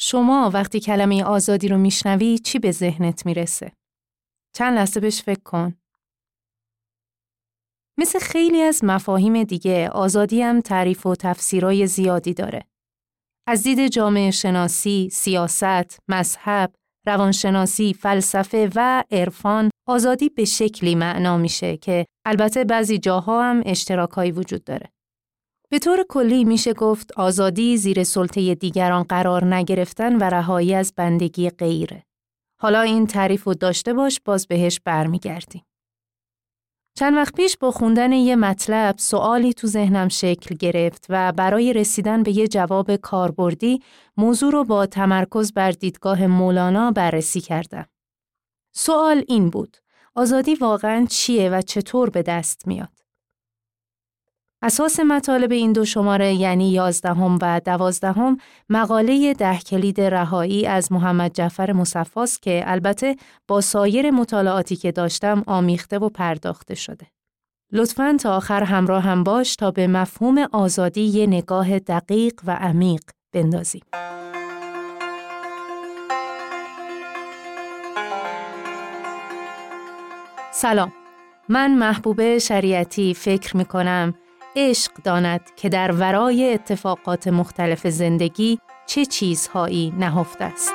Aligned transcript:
شما 0.00 0.50
وقتی 0.54 0.80
کلمه 0.80 1.24
آزادی 1.24 1.68
رو 1.68 1.78
میشنوی 1.78 2.38
چی 2.38 2.58
به 2.58 2.72
ذهنت 2.72 3.26
می‌رسه؟ 3.26 3.72
چند 4.56 4.74
لحظه 4.74 5.00
بهش 5.00 5.22
فکر 5.22 5.40
کن. 5.40 5.74
مثل 7.98 8.18
خیلی 8.18 8.62
از 8.62 8.84
مفاهیم 8.84 9.42
دیگه 9.42 9.88
آزادی 9.88 10.42
هم 10.42 10.60
تعریف 10.60 11.06
و 11.06 11.14
تفسیرای 11.14 11.86
زیادی 11.86 12.34
داره. 12.34 12.64
از 13.48 13.62
دید 13.62 13.88
جامعه 13.88 14.30
شناسی، 14.30 15.08
سیاست، 15.12 15.98
مذهب، 16.08 16.74
روانشناسی، 17.06 17.94
فلسفه 17.94 18.70
و 18.74 19.04
عرفان 19.10 19.70
آزادی 19.88 20.28
به 20.28 20.44
شکلی 20.44 20.94
معنا 20.94 21.36
میشه 21.36 21.76
که 21.76 22.06
البته 22.26 22.64
بعضی 22.64 22.98
جاها 22.98 23.50
هم 23.50 23.62
اشتراکایی 23.66 24.32
وجود 24.32 24.64
داره. 24.64 24.92
به 25.70 25.78
طور 25.78 26.04
کلی 26.08 26.44
میشه 26.44 26.72
گفت 26.72 27.12
آزادی 27.12 27.76
زیر 27.76 28.04
سلطه 28.04 28.54
دیگران 28.54 29.02
قرار 29.02 29.54
نگرفتن 29.54 30.16
و 30.16 30.22
رهایی 30.22 30.74
از 30.74 30.92
بندگی 30.96 31.50
غیره. 31.50 32.04
حالا 32.60 32.80
این 32.80 33.06
تعریف 33.06 33.44
رو 33.44 33.54
داشته 33.54 33.94
باش 33.94 34.20
باز 34.24 34.46
بهش 34.46 34.80
برمیگردیم. 34.84 35.62
چند 36.98 37.14
وقت 37.14 37.34
پیش 37.34 37.56
با 37.56 37.70
خوندن 37.70 38.12
یه 38.12 38.36
مطلب 38.36 38.98
سوالی 38.98 39.52
تو 39.52 39.66
ذهنم 39.66 40.08
شکل 40.08 40.54
گرفت 40.54 41.06
و 41.08 41.32
برای 41.32 41.72
رسیدن 41.72 42.22
به 42.22 42.36
یه 42.36 42.48
جواب 42.48 42.96
کاربردی 42.96 43.82
موضوع 44.16 44.52
رو 44.52 44.64
با 44.64 44.86
تمرکز 44.86 45.52
بر 45.52 45.70
دیدگاه 45.70 46.26
مولانا 46.26 46.90
بررسی 46.90 47.40
کردم. 47.40 47.86
سوال 48.74 49.24
این 49.28 49.50
بود: 49.50 49.76
آزادی 50.14 50.54
واقعا 50.54 51.06
چیه 51.10 51.50
و 51.50 51.62
چطور 51.62 52.10
به 52.10 52.22
دست 52.22 52.66
میاد؟ 52.66 52.97
اساس 54.62 55.00
مطالب 55.00 55.52
این 55.52 55.72
دو 55.72 55.84
شماره 55.84 56.34
یعنی 56.34 56.70
یازدهم 56.70 57.38
و 57.42 57.60
دوازدهم 57.64 58.36
مقاله 58.68 59.34
ده 59.34 59.58
کلید 59.58 60.00
رهایی 60.00 60.66
از 60.66 60.92
محمد 60.92 61.34
جعفر 61.34 61.72
مصفاست 61.72 62.42
که 62.42 62.62
البته 62.66 63.16
با 63.48 63.60
سایر 63.60 64.10
مطالعاتی 64.10 64.76
که 64.76 64.92
داشتم 64.92 65.44
آمیخته 65.46 65.98
و 65.98 66.08
پرداخته 66.08 66.74
شده. 66.74 67.06
لطفاً 67.72 68.16
تا 68.20 68.36
آخر 68.36 68.62
همراه 68.62 69.02
هم 69.02 69.24
باش 69.24 69.56
تا 69.56 69.70
به 69.70 69.86
مفهوم 69.86 70.38
آزادی 70.52 71.00
یه 71.00 71.26
نگاه 71.26 71.78
دقیق 71.78 72.40
و 72.46 72.50
عمیق 72.50 73.02
بندازیم. 73.32 73.82
سلام 80.52 80.92
من 81.48 81.74
محبوبه 81.74 82.38
شریعتی 82.38 83.14
فکر 83.14 83.56
می 83.56 83.64
کنم 83.64 84.14
عشق 84.56 84.92
داند 85.04 85.40
که 85.56 85.68
در 85.68 85.92
ورای 85.92 86.54
اتفاقات 86.54 87.28
مختلف 87.28 87.86
زندگی 87.86 88.58
چه 88.86 89.04
چیزهایی 89.04 89.94
نهفته 89.98 90.44
است. 90.44 90.72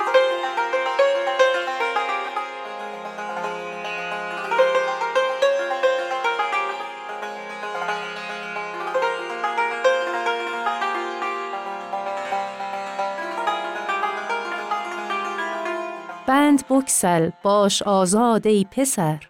بند 16.26 16.64
بکسل 16.70 17.30
باش 17.42 17.82
آزاد 17.82 18.46
ای 18.46 18.66
پسر 18.70 19.20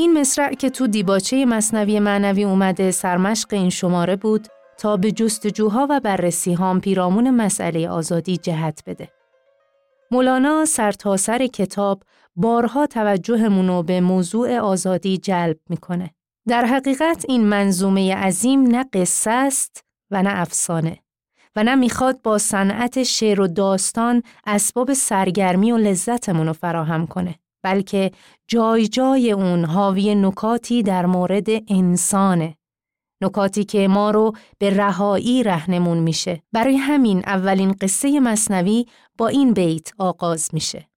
این 0.00 0.20
مصرع 0.20 0.52
که 0.52 0.70
تو 0.70 0.86
دیباچه 0.86 1.44
مصنوی 1.44 2.00
معنوی 2.00 2.44
اومده 2.44 2.90
سرمشق 2.90 3.48
این 3.52 3.70
شماره 3.70 4.16
بود 4.16 4.48
تا 4.78 4.96
به 4.96 5.12
جستجوها 5.12 5.86
و 5.90 6.00
بررسی 6.00 6.52
هام 6.52 6.80
پیرامون 6.80 7.30
مسئله 7.30 7.88
آزادی 7.88 8.36
جهت 8.36 8.82
بده. 8.86 9.08
مولانا 10.10 10.64
سرتاسر 10.64 11.38
سر 11.38 11.46
کتاب 11.46 12.02
بارها 12.36 12.86
توجهمونو 12.86 13.82
به 13.82 14.00
موضوع 14.00 14.58
آزادی 14.58 15.18
جلب 15.18 15.56
می‌کنه. 15.68 16.10
در 16.48 16.64
حقیقت 16.64 17.24
این 17.28 17.44
منظومه 17.44 18.16
عظیم 18.16 18.62
نه 18.62 18.84
قصه 18.92 19.30
است 19.30 19.84
و 20.10 20.22
نه 20.22 20.40
افسانه 20.40 20.98
و 21.56 21.64
نه 21.64 21.74
می‌خواد 21.74 22.22
با 22.22 22.38
صنعت 22.38 23.02
شعر 23.02 23.40
و 23.40 23.46
داستان 23.46 24.22
اسباب 24.46 24.92
سرگرمی 24.92 25.72
و 25.72 25.76
لذتمون 25.76 26.46
رو 26.46 26.52
فراهم 26.52 27.06
کنه. 27.06 27.34
بلکه 27.62 28.10
جای 28.48 28.88
جای 28.88 29.32
اون 29.32 29.64
حاوی 29.64 30.14
نکاتی 30.14 30.82
در 30.82 31.06
مورد 31.06 31.48
انسانه. 31.68 32.56
نکاتی 33.22 33.64
که 33.64 33.88
ما 33.88 34.10
رو 34.10 34.32
به 34.58 34.70
رهایی 34.70 35.42
رهنمون 35.42 35.98
میشه. 35.98 36.42
برای 36.52 36.76
همین 36.76 37.18
اولین 37.18 37.72
قصه 37.80 38.20
مصنوی 38.20 38.86
با 39.18 39.28
این 39.28 39.52
بیت 39.52 39.92
آغاز 39.98 40.48
میشه. 40.52 40.88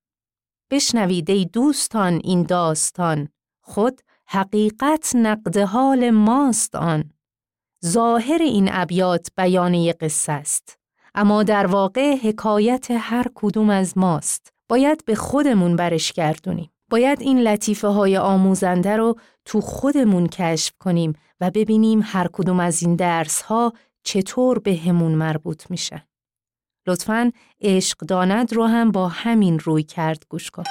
بشنوید 0.71 1.29
ای 1.31 1.45
دوستان 1.45 2.21
این 2.23 2.43
داستان 2.43 3.29
خود 3.61 4.01
حقیقت 4.27 5.15
نقد 5.15 5.57
حال 5.57 6.09
ماست 6.09 6.75
آن. 6.75 7.11
ظاهر 7.85 8.41
این 8.41 8.69
ابیات 8.71 9.27
بیانه 9.37 9.93
قصه 9.93 10.31
است. 10.31 10.77
اما 11.15 11.43
در 11.43 11.65
واقع 11.65 12.15
حکایت 12.15 12.87
هر 12.91 13.25
کدوم 13.35 13.69
از 13.69 13.97
ماست. 13.97 14.52
باید 14.69 15.05
به 15.05 15.15
خودمون 15.15 15.75
برش 15.75 16.11
گردونیم. 16.13 16.69
باید 16.89 17.21
این 17.21 17.39
لطیفه 17.39 17.87
های 17.87 18.17
آموزنده 18.17 18.97
رو 18.97 19.15
تو 19.45 19.61
خودمون 19.61 20.27
کشف 20.27 20.73
کنیم 20.79 21.13
و 21.41 21.51
ببینیم 21.51 22.01
هر 22.03 22.27
کدوم 22.33 22.59
از 22.59 22.83
این 22.83 22.95
درس 22.95 23.41
ها 23.41 23.73
چطور 24.03 24.59
به 24.59 24.75
همون 24.75 25.11
مربوط 25.11 25.71
میشه. 25.71 26.07
لطفاً 26.87 27.31
عشق 27.61 27.97
داند 27.97 28.53
رو 28.53 28.65
هم 28.65 28.91
با 28.91 29.07
همین 29.07 29.59
روی 29.59 29.83
کرد 29.83 30.23
گوش 30.29 30.51
کن. 30.51 30.63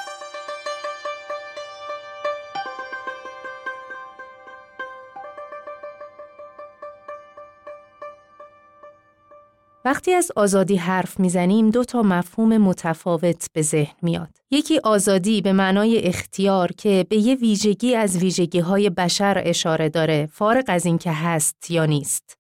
وقتی 9.85 10.13
از 10.15 10.33
آزادی 10.37 10.77
حرف 10.77 11.21
می‌زنیم 11.21 11.71
دو 11.71 11.85
تا 11.85 12.03
مفهوم 12.03 12.59
متفاوت 12.59 13.47
به 13.53 13.63
ذهن 13.63 13.95
میاد. 14.03 14.29
یکی 14.51 14.79
آزادی 14.79 15.41
به 15.41 15.53
معنای 15.53 15.99
اختیار 15.99 16.73
که 16.73 17.07
به 17.09 17.17
یه 17.17 17.35
ویژگی 17.35 17.95
از 17.95 18.17
ویژگی 18.17 18.61
های 18.61 18.91
بشر 18.91 19.43
اشاره 19.45 19.89
داره 19.89 20.29
فارغ 20.33 20.65
از 20.69 20.87
اینکه 20.87 21.13
هست 21.13 21.71
یا 21.71 21.87
نیست. 21.87 22.39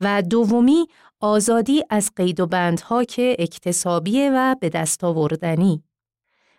و 0.00 0.22
دومی 0.22 0.86
آزادی 1.20 1.82
از 1.90 2.10
قید 2.16 2.40
و 2.40 2.46
بندها 2.46 3.04
که 3.04 3.36
اکتسابیه 3.38 4.30
و 4.34 4.54
به 4.60 4.68
دست 4.68 5.04
آوردنی. 5.04 5.82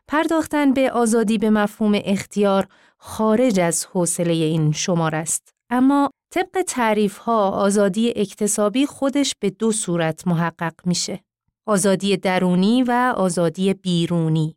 پرداختن 0.08 0.74
به 0.74 0.92
آزادی 0.92 1.38
به 1.38 1.50
مفهوم 1.50 2.02
اختیار 2.06 2.68
خارج 2.98 3.60
از 3.60 3.86
حوصله 3.86 4.34
این 4.34 4.72
شمار 4.72 5.16
است. 5.16 5.54
اما 5.70 6.10
طبق 6.30 6.62
تعریف 6.68 7.18
ها 7.18 7.50
آزادی 7.50 8.14
اکتسابی 8.16 8.86
خودش 8.86 9.36
به 9.40 9.50
دو 9.50 9.72
صورت 9.72 10.28
محقق 10.28 10.74
میشه. 10.86 11.24
آزادی 11.66 12.18
درونی 12.18 12.84
و 12.84 13.14
آزادی 13.18 13.74
بیرونی. 13.74 14.56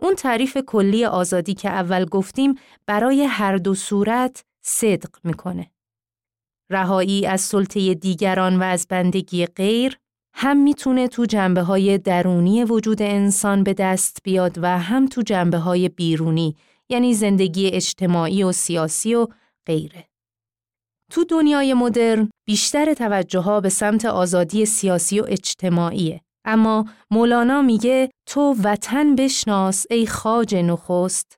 اون 0.00 0.14
تعریف 0.14 0.56
کلی 0.66 1.04
آزادی 1.04 1.54
که 1.54 1.70
اول 1.70 2.04
گفتیم 2.04 2.54
برای 2.86 3.24
هر 3.24 3.56
دو 3.56 3.74
صورت 3.74 4.44
صدق 4.62 5.14
می‌کنه. 5.24 5.70
رهایی 6.70 7.26
از 7.26 7.40
سلطه 7.40 7.94
دیگران 7.94 8.58
و 8.58 8.62
از 8.62 8.86
بندگی 8.88 9.46
غیر 9.46 9.98
هم 10.34 10.56
می‌تونه 10.56 11.08
تو 11.08 11.24
جنبه 11.24 11.62
های 11.62 11.98
درونی 11.98 12.64
وجود 12.64 13.02
انسان 13.02 13.64
به 13.64 13.74
دست 13.74 14.18
بیاد 14.24 14.58
و 14.62 14.78
هم 14.78 15.06
تو 15.06 15.22
جنبه 15.22 15.58
های 15.58 15.88
بیرونی 15.88 16.56
یعنی 16.88 17.14
زندگی 17.14 17.66
اجتماعی 17.66 18.42
و 18.42 18.52
سیاسی 18.52 19.14
و 19.14 19.26
غیره. 19.66 20.08
تو 21.10 21.24
دنیای 21.24 21.74
مدرن 21.74 22.30
بیشتر 22.46 22.94
توجه 22.94 23.40
ها 23.40 23.60
به 23.60 23.68
سمت 23.68 24.04
آزادی 24.04 24.66
سیاسی 24.66 25.20
و 25.20 25.24
اجتماعیه. 25.28 26.20
اما 26.44 26.84
مولانا 27.10 27.62
میگه 27.62 28.10
تو 28.26 28.54
وطن 28.64 29.14
بشناس 29.14 29.86
ای 29.90 30.06
خاج 30.06 30.54
نخست. 30.54 31.36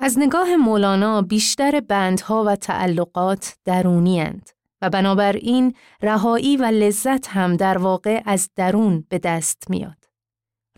از 0.00 0.18
نگاه 0.18 0.56
مولانا 0.56 1.22
بیشتر 1.22 1.80
بندها 1.80 2.44
و 2.46 2.56
تعلقات 2.56 3.54
درونی 3.64 4.20
هند 4.20 4.50
و 4.82 4.90
بنابراین 4.90 5.74
رهایی 6.02 6.56
و 6.56 6.64
لذت 6.64 7.28
هم 7.28 7.56
در 7.56 7.78
واقع 7.78 8.22
از 8.24 8.50
درون 8.56 9.06
به 9.08 9.18
دست 9.18 9.70
میاد. 9.70 10.04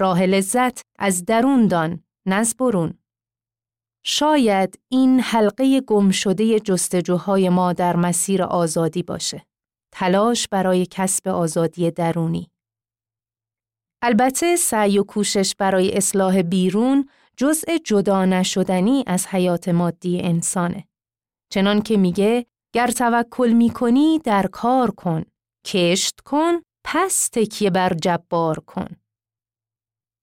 راه 0.00 0.22
لذت 0.22 0.80
از 0.98 1.24
درون 1.24 1.66
دان، 1.66 2.04
نز 2.26 2.54
برون. 2.54 2.98
شاید 4.04 4.80
این 4.88 5.20
حلقه 5.20 5.80
گم 5.80 6.10
شده 6.10 6.60
جستجوهای 6.60 7.48
ما 7.48 7.72
در 7.72 7.96
مسیر 7.96 8.42
آزادی 8.42 9.02
باشه. 9.02 9.46
تلاش 9.92 10.48
برای 10.48 10.86
کسب 10.90 11.28
آزادی 11.28 11.90
درونی. 11.90 12.50
البته 14.02 14.56
سعی 14.56 14.98
و 14.98 15.02
کوشش 15.02 15.54
برای 15.58 15.96
اصلاح 15.96 16.42
بیرون 16.42 17.08
جزء 17.36 17.78
جدا 17.84 18.24
نشدنی 18.24 19.04
از 19.06 19.26
حیات 19.26 19.68
مادی 19.68 20.20
انسانه. 20.20 20.84
چنان 21.52 21.82
که 21.82 21.96
میگه 21.96 22.46
گر 22.74 22.86
توکل 22.86 23.52
می‌کنی 23.52 24.18
در 24.18 24.46
کار 24.46 24.90
کن، 24.90 25.24
کشت 25.66 26.20
کن، 26.20 26.52
پس 26.84 27.28
تکیه 27.28 27.70
بر 27.70 27.94
جبار 27.94 28.60
کن. 28.60 28.96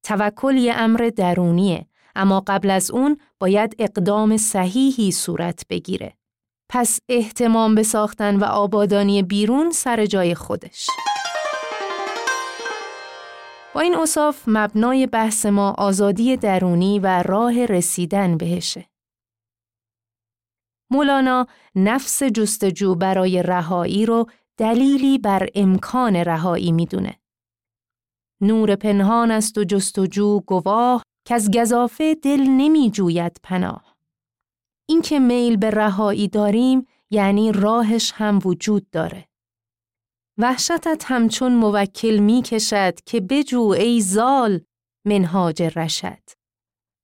توکل 0.06 0.58
یه 0.58 0.74
امر 0.74 1.12
درونیه 1.16 1.89
اما 2.16 2.44
قبل 2.48 2.70
از 2.70 2.92
اون 2.92 3.18
باید 3.40 3.76
اقدام 3.80 4.38
صحیحی 4.38 5.12
صورت 5.12 5.64
بگیره. 5.70 6.14
پس 6.70 7.00
احتمام 7.10 7.76
به 7.76 7.84
ساختن 7.84 8.36
و 8.36 8.44
آبادانی 8.44 9.24
بیرون 9.24 9.72
سر 9.72 10.06
جای 10.06 10.36
خودش. 10.36 10.88
با 13.76 13.82
این 13.82 13.96
اصاف 13.96 14.44
مبنای 14.48 15.08
بحث 15.08 15.46
ما 15.46 15.76
آزادی 15.78 16.38
درونی 16.38 17.00
و 17.00 17.24
راه 17.24 17.66
رسیدن 17.66 18.38
بهشه. 18.38 18.90
مولانا 20.92 21.48
نفس 21.76 22.24
جستجو 22.24 22.96
برای 22.96 23.44
رهایی 23.44 24.06
رو 24.06 24.26
دلیلی 24.58 25.18
بر 25.18 25.50
امکان 25.56 26.16
رهایی 26.16 26.72
می‌دونه. 26.72 27.20
نور 28.42 28.76
پنهان 28.76 29.32
است 29.32 29.58
و 29.58 29.64
جستجو 29.64 30.40
گواه 30.40 31.04
که 31.30 31.36
از 31.36 31.52
گذافه 31.52 32.16
دل 32.16 32.42
نمی 32.42 32.92
جوید 32.92 33.40
پناه. 33.44 33.98
اینکه 34.90 35.20
میل 35.20 35.58
به 35.58 35.70
رهایی 35.70 36.28
داریم 36.28 36.88
یعنی 37.12 37.52
راهش 37.52 38.12
هم 38.16 38.40
وجود 38.46 38.90
داره. 38.90 39.28
وحشتت 40.38 41.04
همچون 41.08 41.56
موکل 41.56 42.18
می 42.18 42.42
کشد 42.42 43.00
که 43.06 43.22
بجو 43.22 43.62
ای 43.62 44.02
زال 44.02 44.62
منهاج 45.06 45.62
رشد. 45.62 46.24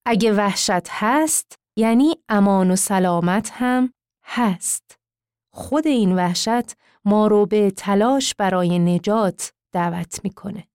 اگه 0.06 0.34
وحشت 0.34 0.88
هست 0.90 1.60
یعنی 1.78 2.16
امان 2.30 2.72
و 2.72 2.76
سلامت 2.76 3.50
هم 3.54 3.94
هست. 4.24 5.00
خود 5.54 5.88
این 5.88 6.16
وحشت 6.16 6.74
ما 7.06 7.28
رو 7.28 7.46
به 7.46 7.72
تلاش 7.72 8.36
برای 8.36 8.80
نجات 8.80 9.54
دعوت 9.72 10.20
می‌کنه. 10.24 10.68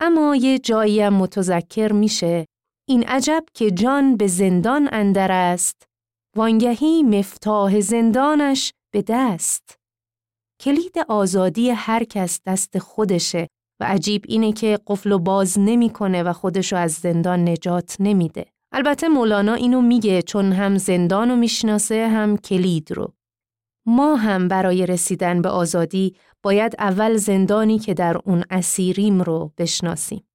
اما 0.00 0.36
یه 0.36 0.58
جایی 0.58 1.08
متذکر 1.08 1.92
میشه. 1.92 2.46
این 2.88 3.02
عجب 3.02 3.44
که 3.54 3.70
جان 3.70 4.16
به 4.16 4.26
زندان 4.26 4.88
اندر 4.92 5.32
است. 5.32 5.82
وانگهی 6.36 7.02
مفتاح 7.02 7.80
زندانش 7.80 8.72
به 8.92 9.04
دست. 9.08 9.78
کلید 10.60 10.98
آزادی 11.08 11.70
هر 11.70 12.04
کس 12.04 12.40
دست 12.46 12.78
خودشه 12.78 13.48
و 13.80 13.84
عجیب 13.84 14.24
اینه 14.28 14.52
که 14.52 14.78
قفل 14.86 15.12
و 15.12 15.18
باز 15.18 15.58
نمی‌کنه 15.58 16.22
و 16.22 16.32
خودشو 16.32 16.76
از 16.76 16.92
زندان 16.92 17.48
نجات 17.48 17.96
نمیده. 18.00 18.46
البته 18.72 19.08
مولانا 19.08 19.54
اینو 19.54 19.80
میگه 19.80 20.22
چون 20.22 20.52
هم 20.52 20.78
زندان 20.78 21.30
رو 21.30 21.36
می‌شناسه 21.36 22.08
هم 22.08 22.36
کلید 22.36 22.92
رو. 22.92 23.12
ما 23.86 24.16
هم 24.16 24.48
برای 24.48 24.86
رسیدن 24.86 25.42
به 25.42 25.48
آزادی 25.48 26.16
باید 26.42 26.74
اول 26.78 27.16
زندانی 27.16 27.78
که 27.78 27.94
در 27.94 28.16
اون 28.24 28.44
اسیریم 28.50 29.22
رو 29.22 29.52
بشناسیم. 29.58 30.28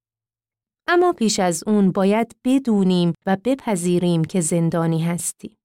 اما 0.88 1.12
پیش 1.12 1.40
از 1.40 1.64
اون 1.66 1.92
باید 1.92 2.36
بدونیم 2.44 3.12
و 3.26 3.36
بپذیریم 3.44 4.24
که 4.24 4.40
زندانی 4.40 5.02
هستیم. 5.02 5.56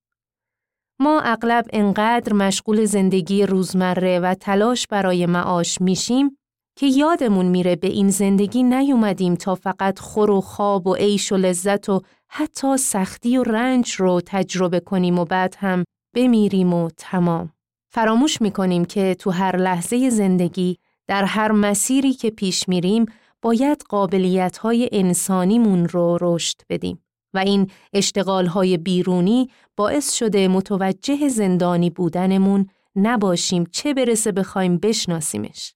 ما 1.01 1.21
اغلب 1.21 1.65
انقدر 1.73 2.33
مشغول 2.33 2.85
زندگی 2.85 3.45
روزمره 3.45 4.19
و 4.19 4.33
تلاش 4.33 4.87
برای 4.87 5.25
معاش 5.25 5.81
میشیم 5.81 6.37
که 6.77 6.85
یادمون 6.87 7.45
میره 7.45 7.75
به 7.75 7.87
این 7.87 8.09
زندگی 8.09 8.63
نیومدیم 8.63 9.35
تا 9.35 9.55
فقط 9.55 9.99
خور 9.99 10.31
و 10.31 10.41
خواب 10.41 10.87
و 10.87 10.95
عیش 10.95 11.31
و 11.31 11.37
لذت 11.37 11.89
و 11.89 12.01
حتی 12.29 12.77
سختی 12.77 13.37
و 13.37 13.43
رنج 13.43 13.91
رو 13.91 14.21
تجربه 14.25 14.79
کنیم 14.79 15.19
و 15.19 15.25
بعد 15.25 15.55
هم 15.57 15.83
بمیریم 16.15 16.73
و 16.73 16.89
تمام. 16.97 17.53
فراموش 17.89 18.41
می‌کنیم 18.41 18.85
که 18.85 19.15
تو 19.19 19.31
هر 19.31 19.57
لحظه 19.57 20.09
زندگی 20.09 20.77
در 21.07 21.23
هر 21.23 21.51
مسیری 21.51 22.13
که 22.13 22.29
پیش 22.29 22.69
میریم 22.69 23.05
باید 23.41 23.83
قابلیت 23.89 24.57
های 24.57 24.89
انسانیمون 24.91 25.87
رو 25.87 26.17
رشد 26.21 26.61
بدیم 26.69 27.03
و 27.33 27.37
این 27.37 27.71
اشتغال 27.93 28.45
های 28.45 28.77
بیرونی 28.77 29.49
باعث 29.75 30.13
شده 30.13 30.47
متوجه 30.47 31.29
زندانی 31.29 31.89
بودنمون 31.89 32.69
نباشیم 32.95 33.63
چه 33.71 33.93
برسه 33.93 34.31
بخوایم 34.31 34.77
بشناسیمش. 34.77 35.73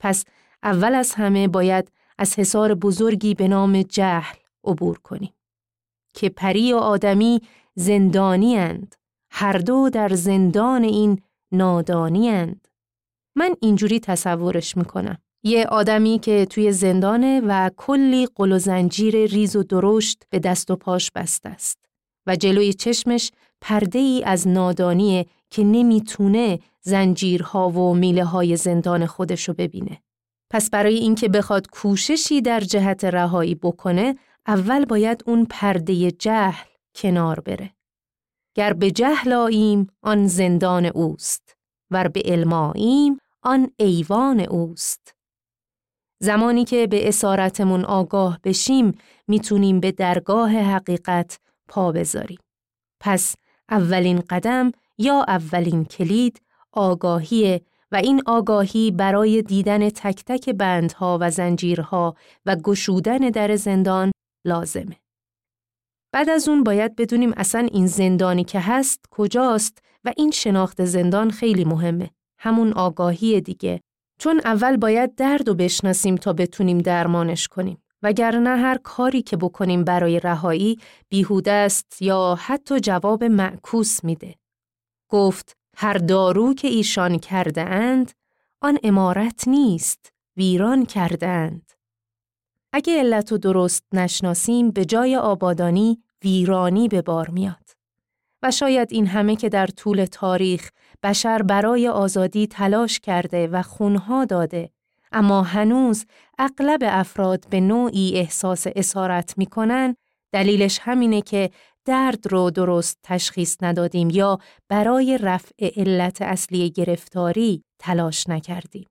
پس 0.00 0.24
اول 0.62 0.94
از 0.94 1.14
همه 1.14 1.48
باید 1.48 1.92
از 2.18 2.38
حصار 2.38 2.74
بزرگی 2.74 3.34
به 3.34 3.48
نام 3.48 3.82
جهل 3.82 4.36
عبور 4.64 4.98
کنیم 4.98 5.32
که 6.14 6.28
پری 6.28 6.72
و 6.72 6.76
آدمی 6.76 7.40
زندانی 7.74 8.56
اند. 8.56 8.94
هر 9.30 9.58
دو 9.58 9.90
در 9.90 10.08
زندان 10.08 10.84
این 10.84 11.22
نادانی 11.52 12.56
من 13.36 13.54
اینجوری 13.60 14.00
تصورش 14.00 14.76
می‌کنم. 14.76 15.18
یه 15.44 15.66
آدمی 15.66 16.18
که 16.18 16.46
توی 16.46 16.72
زندانه 16.72 17.40
و 17.40 17.70
کلی 17.76 18.28
قل 18.34 18.52
و 18.52 18.58
زنجیر 18.58 19.26
ریز 19.26 19.56
و 19.56 19.62
درشت 19.62 20.22
به 20.30 20.38
دست 20.38 20.70
و 20.70 20.76
پاش 20.76 21.10
بسته 21.10 21.48
است 21.48 21.78
و 22.26 22.36
جلوی 22.36 22.72
چشمش 22.72 23.32
پرده 23.60 23.98
ای 23.98 24.22
از 24.24 24.48
نادانیه 24.48 25.26
که 25.50 25.64
نمی‌تونه 25.64 26.58
زنجیرها 26.80 27.70
و 27.70 27.94
میله 27.94 28.24
های 28.24 28.56
زندان 28.56 29.06
خودشو 29.06 29.52
ببینه. 29.52 30.02
پس 30.50 30.70
برای 30.70 30.94
اینکه 30.94 31.28
بخواد 31.28 31.66
کوششی 31.70 32.40
در 32.40 32.60
جهت 32.60 33.04
رهایی 33.04 33.54
بکنه، 33.54 34.16
اول 34.46 34.84
باید 34.84 35.22
اون 35.26 35.46
پرده 35.50 36.10
جهل 36.10 36.66
کنار 36.94 37.40
بره. 37.40 37.70
گر 38.60 38.72
به 38.72 38.90
جهل 38.90 39.32
آییم 39.32 39.86
آن 40.02 40.26
زندان 40.26 40.86
اوست. 40.86 41.56
ور 41.90 42.08
به 42.08 42.22
علم 42.24 42.52
آن 43.42 43.70
ایوان 43.76 44.40
اوست. 44.40 45.14
زمانی 46.22 46.64
که 46.64 46.86
به 46.86 47.08
اسارتمون 47.08 47.84
آگاه 47.84 48.38
بشیم 48.44 48.98
می‌تونیم 49.28 49.80
به 49.80 49.92
درگاه 49.92 50.50
حقیقت 50.50 51.38
پا 51.68 51.92
بذاریم. 51.92 52.38
پس 53.00 53.34
اولین 53.70 54.20
قدم 54.30 54.72
یا 54.98 55.24
اولین 55.28 55.84
کلید 55.84 56.42
آگاهی 56.72 57.60
و 57.92 57.96
این 57.96 58.22
آگاهی 58.26 58.90
برای 58.90 59.42
دیدن 59.42 59.88
تک 59.88 60.24
تک 60.24 60.50
بندها 60.50 61.18
و 61.20 61.30
زنجیرها 61.30 62.16
و 62.46 62.56
گشودن 62.56 63.18
در 63.18 63.56
زندان 63.56 64.10
لازمه. 64.44 64.96
بعد 66.12 66.28
از 66.28 66.48
اون 66.48 66.64
باید 66.64 66.96
بدونیم 66.96 67.32
اصلا 67.36 67.68
این 67.72 67.86
زندانی 67.86 68.44
که 68.44 68.60
هست 68.60 69.00
کجاست 69.10 69.78
و 70.04 70.12
این 70.16 70.30
شناخت 70.30 70.84
زندان 70.84 71.30
خیلی 71.30 71.64
مهمه. 71.64 72.10
همون 72.38 72.72
آگاهی 72.72 73.40
دیگه. 73.40 73.80
چون 74.18 74.40
اول 74.44 74.76
باید 74.76 75.14
درد 75.14 75.48
و 75.48 75.54
بشناسیم 75.54 76.16
تا 76.16 76.32
بتونیم 76.32 76.78
درمانش 76.78 77.48
کنیم. 77.48 77.82
وگرنه 78.02 78.50
هر 78.50 78.78
کاری 78.82 79.22
که 79.22 79.36
بکنیم 79.36 79.84
برای 79.84 80.20
رهایی 80.20 80.78
بیهوده 81.08 81.52
است 81.52 82.02
یا 82.02 82.38
حتی 82.40 82.80
جواب 82.80 83.24
معکوس 83.24 84.04
میده. 84.04 84.34
گفت 85.10 85.56
هر 85.76 85.94
دارو 85.94 86.54
که 86.54 86.68
ایشان 86.68 87.18
کرده 87.18 87.62
اند 87.62 88.12
آن 88.60 88.78
امارت 88.82 89.48
نیست 89.48 90.12
ویران 90.36 90.86
کرده 90.86 91.26
اند. 91.26 91.72
اگه 92.72 92.98
علت 92.98 93.32
و 93.32 93.38
درست 93.38 93.84
نشناسیم 93.92 94.70
به 94.70 94.84
جای 94.84 95.16
آبادانی 95.16 96.02
ویرانی 96.24 96.88
به 96.88 97.02
بار 97.02 97.30
میاد. 97.30 97.70
و 98.42 98.50
شاید 98.50 98.88
این 98.92 99.06
همه 99.06 99.36
که 99.36 99.48
در 99.48 99.66
طول 99.66 100.04
تاریخ 100.04 100.70
بشر 101.02 101.42
برای 101.42 101.88
آزادی 101.88 102.46
تلاش 102.46 103.00
کرده 103.00 103.46
و 103.46 103.62
خونها 103.62 104.24
داده 104.24 104.70
اما 105.12 105.42
هنوز 105.42 106.06
اغلب 106.38 106.80
افراد 106.82 107.44
به 107.50 107.60
نوعی 107.60 108.12
احساس 108.14 108.66
اسارت 108.76 109.38
می‌کنن 109.38 109.96
دلیلش 110.32 110.78
همینه 110.82 111.22
که 111.22 111.50
درد 111.84 112.32
رو 112.32 112.50
درست 112.50 112.98
تشخیص 113.02 113.56
ندادیم 113.62 114.10
یا 114.10 114.38
برای 114.68 115.18
رفع 115.22 115.70
علت 115.76 116.22
اصلی 116.22 116.70
گرفتاری 116.70 117.62
تلاش 117.78 118.28
نکردیم. 118.28 118.86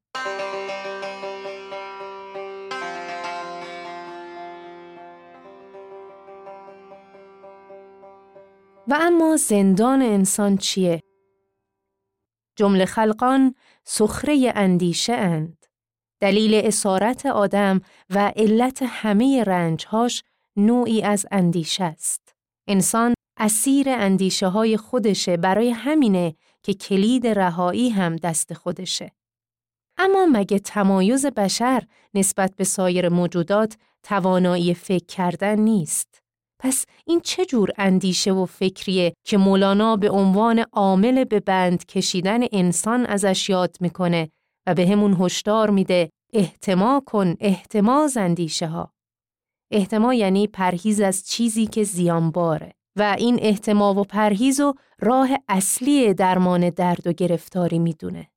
و 8.90 8.98
اما 9.02 9.38
زندان 9.38 10.02
انسان 10.02 10.58
چیه؟ 10.58 11.02
جمله 12.56 12.86
خلقان 12.86 13.56
سخره 13.84 14.52
اندیشه 14.56 15.14
اند. 15.14 15.66
دلیل 16.22 16.54
اسارت 16.54 17.26
آدم 17.26 17.82
و 18.10 18.34
علت 18.36 18.84
همه 18.84 19.44
رنجهاش 19.44 20.24
نوعی 20.56 21.02
از 21.02 21.26
اندیشه 21.32 21.84
است. 21.84 22.36
انسان 22.68 23.14
اسیر 23.38 23.90
اندیشه 23.90 24.48
های 24.48 24.78
خودشه 24.78 25.38
برای 25.38 25.70
همینه 25.70 26.36
که 26.64 26.74
کلید 26.74 27.28
رهایی 27.28 27.90
هم 27.90 28.16
دست 28.16 28.54
خودشه. 28.54 29.12
اما 29.98 30.26
مگه 30.26 30.60
تمایز 30.60 31.26
بشر 31.26 31.84
نسبت 32.14 32.56
به 32.56 32.64
سایر 32.64 33.10
موجودات 33.10 33.78
توانایی 34.04 34.74
فکر 34.74 35.06
کردن 35.06 35.60
نیست؟ 35.60 36.22
پس 36.60 36.86
این 37.06 37.20
چه 37.20 37.46
جور 37.46 37.70
اندیشه 37.78 38.32
و 38.32 38.46
فکریه 38.46 39.14
که 39.24 39.38
مولانا 39.38 39.96
به 39.96 40.10
عنوان 40.10 40.60
عامل 40.60 41.24
به 41.24 41.40
بند 41.40 41.86
کشیدن 41.86 42.40
انسان 42.52 43.06
ازش 43.06 43.50
یاد 43.50 43.78
می‌کنه 43.80 44.30
و 44.68 44.74
به 44.74 44.88
همون 44.88 45.18
هشدار 45.20 45.70
میده 45.70 46.10
احتما 46.34 47.02
کن 47.06 47.36
احتماز 47.40 48.18
اندیشه 48.18 48.68
ها. 48.68 48.94
احتما 49.72 50.14
یعنی 50.14 50.48
پرهیز 50.48 51.02
از 51.02 51.28
چیزی 51.28 51.68
که 51.68 51.84
زیانباره 51.84 52.74
و 52.96 53.16
این 53.20 53.40
احتما 53.42 53.94
و 53.94 54.04
پرهیز 54.04 54.60
و 54.60 54.74
راه 55.00 55.30
اصلی 55.48 56.14
درمان 56.14 56.70
درد 56.70 57.08
و 57.08 57.14
گرفتاری 57.14 57.80
می‌دونه. 57.80 58.32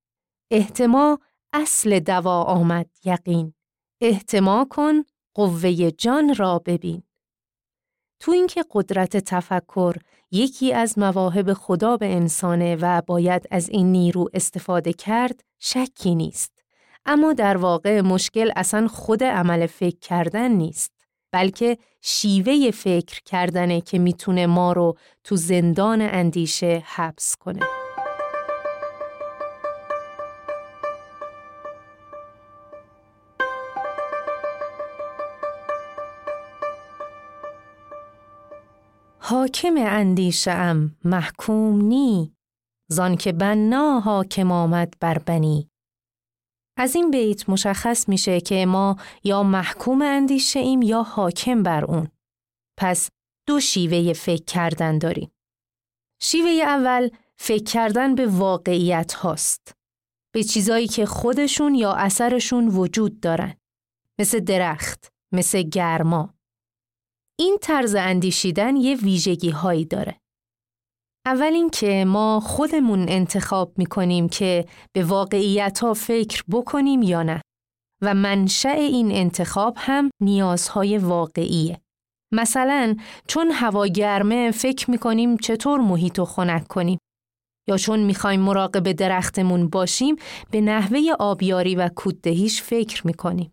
احتما 0.50 1.18
اصل 1.52 2.00
دوا 2.00 2.42
آمد 2.42 2.90
یقین. 3.04 3.54
احتما 4.00 4.66
کن 4.70 5.02
قوه 5.34 5.90
جان 5.90 6.34
را 6.34 6.58
ببین. 6.58 7.02
تو 8.22 8.32
اینکه 8.32 8.64
قدرت 8.70 9.16
تفکر 9.16 9.96
یکی 10.30 10.72
از 10.72 10.98
مواهب 10.98 11.52
خدا 11.52 11.96
به 11.96 12.14
انسانه 12.14 12.76
و 12.76 13.02
باید 13.06 13.46
از 13.50 13.68
این 13.68 13.92
نیرو 13.92 14.28
استفاده 14.34 14.92
کرد 14.92 15.44
شکی 15.58 16.14
نیست. 16.14 16.52
اما 17.06 17.32
در 17.32 17.56
واقع 17.56 18.00
مشکل 18.00 18.50
اصلا 18.56 18.88
خود 18.88 19.24
عمل 19.24 19.66
فکر 19.66 19.98
کردن 19.98 20.50
نیست. 20.50 20.92
بلکه 21.32 21.78
شیوه 22.00 22.70
فکر 22.70 23.20
کردنه 23.24 23.80
که 23.80 23.98
می‌تونه 23.98 24.46
ما 24.46 24.72
رو 24.72 24.96
تو 25.24 25.36
زندان 25.36 26.00
اندیشه 26.02 26.82
حبس 26.86 27.36
کنه. 27.36 27.81
حاکم 39.32 39.74
اندیشه 39.76 40.50
ام 40.50 40.96
محکوم 41.04 41.80
نی 41.80 42.34
زان 42.90 43.16
که 43.16 43.32
بنا 43.32 44.00
حاکم 44.00 44.52
آمد 44.52 44.94
بر 45.00 45.18
بنی 45.18 45.70
از 46.78 46.96
این 46.96 47.10
بیت 47.10 47.48
مشخص 47.48 48.08
میشه 48.08 48.40
که 48.40 48.66
ما 48.66 48.96
یا 49.24 49.42
محکوم 49.42 50.02
اندیشه 50.02 50.60
ایم 50.60 50.82
یا 50.82 51.02
حاکم 51.02 51.62
بر 51.62 51.84
اون. 51.84 52.08
پس 52.78 53.10
دو 53.46 53.60
شیوه 53.60 54.12
فکر 54.12 54.44
کردن 54.44 54.98
داریم. 54.98 55.30
شیوه 56.22 56.50
اول 56.50 57.08
فکر 57.36 57.64
کردن 57.64 58.14
به 58.14 58.26
واقعیت 58.26 59.12
هاست. 59.12 59.72
به 60.34 60.44
چیزایی 60.44 60.88
که 60.88 61.06
خودشون 61.06 61.74
یا 61.74 61.92
اثرشون 61.92 62.68
وجود 62.68 63.20
دارن. 63.20 63.54
مثل 64.18 64.40
درخت، 64.40 65.12
مثل 65.32 65.62
گرما. 65.62 66.34
این 67.42 67.58
طرز 67.60 67.94
اندیشیدن 67.94 68.76
یه 68.76 68.96
ویژگی 68.96 69.50
هایی 69.50 69.84
داره. 69.84 70.18
اول 71.26 71.52
اینکه 71.52 72.04
ما 72.04 72.40
خودمون 72.40 73.08
انتخاب 73.08 73.72
می‌کنیم 73.78 74.28
که 74.28 74.66
به 74.96 75.04
واقعیت 75.04 75.78
ها 75.78 75.94
فکر 75.94 76.42
بکنیم 76.50 77.02
یا 77.02 77.22
نه 77.22 77.42
و 78.02 78.14
منشأ 78.14 78.68
این 78.68 79.12
انتخاب 79.12 79.74
هم 79.76 80.10
نیازهای 80.22 80.98
واقعیه. 80.98 81.80
مثلا 82.32 82.96
چون 83.28 83.50
هوا 83.50 83.86
گرمه 83.86 84.50
فکر 84.50 84.90
می‌کنیم 84.90 85.36
چطور 85.36 85.80
محیط 85.80 86.18
رو 86.18 86.24
خنک 86.24 86.66
کنیم 86.66 86.98
یا 87.68 87.76
چون 87.76 88.00
می‌خوایم 88.00 88.40
مراقب 88.40 88.92
درختمون 88.92 89.68
باشیم 89.68 90.16
به 90.50 90.60
نحوه 90.60 91.00
آبیاری 91.18 91.74
و 91.74 91.88
کوددهیش 91.88 92.62
فکر 92.62 93.06
می‌کنیم. 93.06 93.52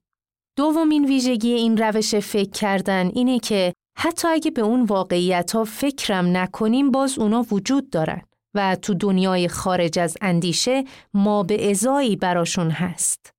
دومین 0.58 1.06
ویژگی 1.06 1.52
این 1.52 1.78
روش 1.78 2.16
فکر 2.16 2.50
کردن 2.50 3.12
اینه 3.14 3.40
که 3.40 3.74
حتی 3.98 4.28
اگه 4.28 4.52
به 4.52 4.62
اون 4.62 4.86
واقعیت 4.86 5.52
ها 5.52 5.64
فکرم 5.64 6.38
نکنیم 6.38 6.92
باز 6.92 7.20
اونا 7.20 7.46
وجود 7.52 7.90
دارن 7.90 8.22
و 8.56 8.76
تو 8.76 8.94
دنیای 8.94 9.48
خارج 9.48 10.00
از 10.00 10.18
اندیشه 10.22 10.84
ما 11.14 11.44
به 11.44 11.72
ازایی 11.72 12.16
براشون 12.16 12.72
هست. 12.72 13.34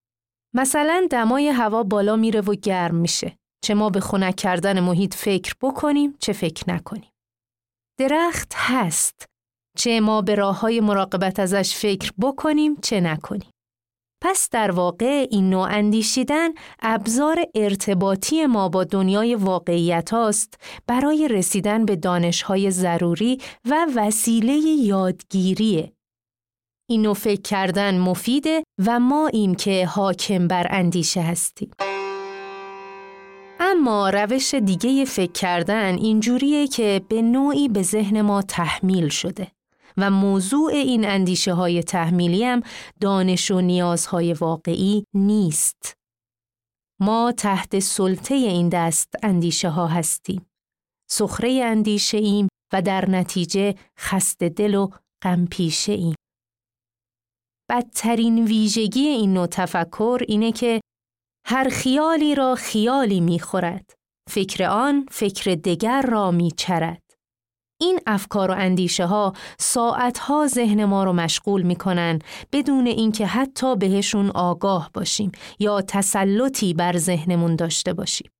مثلا 0.54 1.06
دمای 1.10 1.48
هوا 1.48 1.82
بالا 1.82 2.16
میره 2.16 2.40
و 2.40 2.54
گرم 2.54 2.94
میشه. 2.94 3.36
چه 3.64 3.74
ما 3.74 3.90
به 3.90 4.00
خنک 4.00 4.36
کردن 4.36 4.80
محیط 4.80 5.14
فکر 5.14 5.54
بکنیم 5.62 6.14
چه 6.18 6.32
فکر 6.32 6.70
نکنیم. 6.70 7.10
درخت 7.98 8.52
هست. 8.56 9.26
چه 9.76 10.00
ما 10.00 10.22
به 10.22 10.34
راه 10.34 10.60
های 10.60 10.80
مراقبت 10.80 11.40
ازش 11.40 11.74
فکر 11.74 12.12
بکنیم 12.20 12.76
چه 12.76 13.00
نکنیم. 13.00 13.50
پس 14.20 14.48
در 14.50 14.70
واقع 14.70 15.26
این 15.30 15.50
نوع 15.50 15.68
اندیشیدن 15.70 16.48
ابزار 16.82 17.44
ارتباطی 17.54 18.46
ما 18.46 18.68
با 18.68 18.84
دنیای 18.84 19.34
واقعیت 19.34 20.10
هاست 20.10 20.54
برای 20.86 21.28
رسیدن 21.28 21.84
به 21.84 21.96
دانشهای 21.96 22.70
ضروری 22.70 23.38
و 23.64 23.86
وسیله 23.96 24.52
یادگیریه. 24.78 25.92
این 26.90 27.02
نوع 27.02 27.14
فکر 27.14 27.42
کردن 27.42 27.98
مفیده 27.98 28.62
و 28.86 29.00
ما 29.00 29.26
این 29.26 29.54
که 29.54 29.86
حاکم 29.86 30.48
بر 30.48 30.66
اندیشه 30.70 31.20
هستیم. 31.20 31.70
اما 33.60 34.10
روش 34.10 34.54
دیگه 34.54 35.04
فکر 35.04 35.32
کردن 35.32 35.94
اینجوریه 35.94 36.66
که 36.66 37.02
به 37.08 37.22
نوعی 37.22 37.68
به 37.68 37.82
ذهن 37.82 38.20
ما 38.20 38.42
تحمیل 38.42 39.08
شده. 39.08 39.59
و 40.00 40.10
موضوع 40.10 40.72
این 40.72 41.08
اندیشه 41.08 41.54
های 41.54 41.82
تحمیلی 41.82 42.44
هم 42.44 42.62
دانش 43.00 43.50
و 43.50 43.60
نیازهای 43.60 44.32
واقعی 44.32 45.04
نیست. 45.14 45.94
ما 47.00 47.32
تحت 47.32 47.78
سلطه 47.78 48.34
این 48.34 48.68
دست 48.68 49.14
اندیشه 49.22 49.68
ها 49.68 49.86
هستیم. 49.86 50.46
سخره 51.10 51.60
اندیشه 51.64 52.18
ایم 52.18 52.48
و 52.72 52.82
در 52.82 53.10
نتیجه 53.10 53.74
خسته 53.98 54.48
دل 54.48 54.74
و 54.74 54.90
غمپیشه 55.22 55.92
ایم. 55.92 56.14
بدترین 57.70 58.44
ویژگی 58.44 59.00
این 59.08 59.32
نوع 59.32 59.46
تفکر 59.46 60.20
اینه 60.28 60.52
که 60.52 60.80
هر 61.46 61.68
خیالی 61.68 62.34
را 62.34 62.54
خیالی 62.54 63.20
می‌خورد. 63.20 63.94
فکر 64.30 64.64
آن 64.64 65.06
فکر 65.10 65.54
دگر 65.54 66.02
را 66.02 66.30
میچرد. 66.30 67.09
این 67.80 68.00
افکار 68.06 68.50
و 68.50 68.54
اندیشه 68.54 69.06
ها 69.06 69.32
ساعت 69.58 70.18
ها 70.18 70.46
ذهن 70.46 70.84
ما 70.84 71.04
رو 71.04 71.12
مشغول 71.12 71.62
می‌کنن 71.62 72.18
بدون 72.52 72.86
اینکه 72.86 73.26
حتی 73.26 73.76
بهشون 73.76 74.30
آگاه 74.30 74.90
باشیم 74.94 75.32
یا 75.58 75.82
تسلطی 75.82 76.74
بر 76.74 76.96
ذهنمون 76.96 77.56
داشته 77.56 77.92
باشیم. 77.92 78.30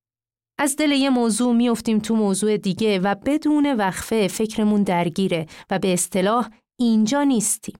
از 0.58 0.76
دل 0.76 0.92
یه 0.92 1.10
موضوع 1.10 1.54
میفتیم 1.54 1.98
تو 1.98 2.14
موضوع 2.14 2.56
دیگه 2.56 2.98
و 2.98 3.14
بدون 3.14 3.74
وقفه 3.74 4.28
فکرمون 4.28 4.82
درگیره 4.82 5.46
و 5.70 5.78
به 5.78 5.92
اصطلاح 5.92 6.48
اینجا 6.80 7.22
نیستیم. 7.22 7.78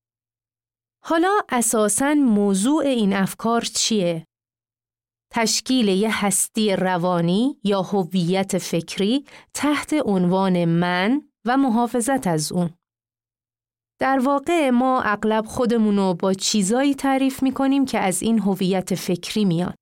حالا 1.04 1.40
اساساً 1.48 2.14
موضوع 2.14 2.86
این 2.86 3.12
افکار 3.12 3.60
چیه؟ 3.60 4.26
تشکیل 5.32 5.88
یه 5.88 6.24
هستی 6.24 6.76
روانی 6.76 7.58
یا 7.64 7.82
هویت 7.82 8.58
فکری 8.58 9.24
تحت 9.54 9.94
عنوان 10.04 10.64
من 10.64 11.29
و 11.46 11.56
محافظت 11.56 12.26
از 12.26 12.52
اون. 12.52 12.70
در 14.00 14.18
واقع 14.18 14.70
ما 14.70 15.02
اغلب 15.02 15.46
خودمونو 15.46 16.14
با 16.14 16.34
چیزایی 16.34 16.94
تعریف 16.94 17.42
می‌کنیم 17.42 17.84
که 17.84 17.98
از 17.98 18.22
این 18.22 18.38
هویت 18.38 18.94
فکری 18.94 19.44
میاد 19.44 19.74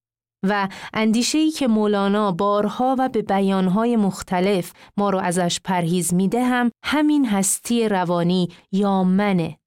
و 0.49 0.69
اندیشه‌ای 0.95 1.51
که 1.51 1.69
مولانا 1.69 2.33
بارها 2.33 2.97
و 2.99 3.09
به 3.09 3.23
بیانهای 3.23 3.97
مختلف 3.97 4.73
ما 4.97 5.11
رو 5.11 5.19
ازش 5.19 5.61
پرهیز 5.65 6.15
میده 6.15 6.45
هم 6.45 6.71
همین 6.85 7.27
هستی 7.27 7.89
روانی 7.89 8.49
یا 8.73 9.05
منه. 9.05 9.59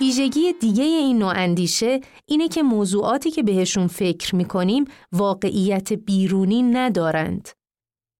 ویژگی 0.00 0.52
دیگه 0.52 0.84
این 0.84 1.18
نوع 1.18 1.32
اندیشه 1.36 2.00
اینه 2.26 2.48
که 2.48 2.62
موضوعاتی 2.62 3.30
که 3.30 3.42
بهشون 3.42 3.86
فکر 3.86 4.36
می‌کنیم 4.36 4.84
واقعیت 5.12 5.92
بیرونی 5.92 6.62
ندارند. 6.62 7.48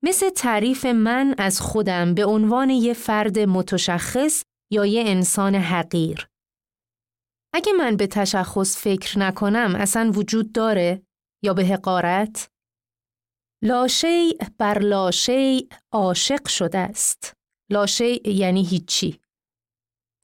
مثل 0.05 0.31
تعریف 0.31 0.87
من 0.87 1.35
از 1.38 1.61
خودم 1.61 2.14
به 2.14 2.25
عنوان 2.25 2.71
یه 2.71 2.95
فرد 2.95 3.38
متشخص 3.38 4.43
یا 4.73 4.87
یه 4.87 5.02
انسان 5.07 5.55
حقیر. 5.55 6.28
اگه 7.55 7.73
من 7.73 7.97
به 7.97 8.07
تشخص 8.07 8.76
فکر 8.76 9.19
نکنم 9.19 9.75
اصلا 9.75 10.11
وجود 10.14 10.52
داره 10.52 11.02
یا 11.45 11.55
به 11.55 11.64
حقارت؟ 11.64 12.50
لاشی 13.64 14.38
بر 14.59 14.78
لاشی 14.78 15.69
عاشق 15.93 16.49
شده 16.49 16.78
است. 16.78 17.37
لاشی 17.71 18.23
یعنی 18.25 18.64
هیچی. 18.64 19.21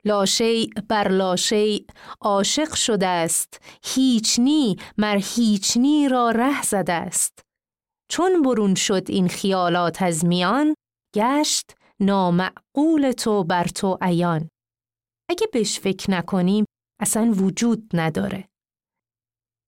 لاشی 0.07 0.71
بر 0.89 1.09
لاشی 1.09 1.87
عاشق 2.21 2.75
شده 2.75 3.07
است. 3.07 3.61
هیچنی 3.85 4.77
مر 4.99 5.21
هیچنی 5.23 6.09
را 6.09 6.31
ره 6.31 6.63
زده 6.63 6.93
است. 6.93 7.45
چون 8.11 8.43
برون 8.43 8.75
شد 8.75 9.03
این 9.09 9.29
خیالات 9.29 10.03
از 10.03 10.25
میان 10.25 10.75
گشت 11.17 11.77
نامعقول 12.01 13.13
تو 13.13 13.45
بر 13.45 13.65
تو 13.65 13.99
عیان. 14.03 14.49
اگه 15.31 15.47
بهش 15.53 15.81
فکر 15.81 16.11
نکنیم 16.11 16.65
اصلا 17.01 17.33
وجود 17.37 17.91
نداره. 17.95 18.49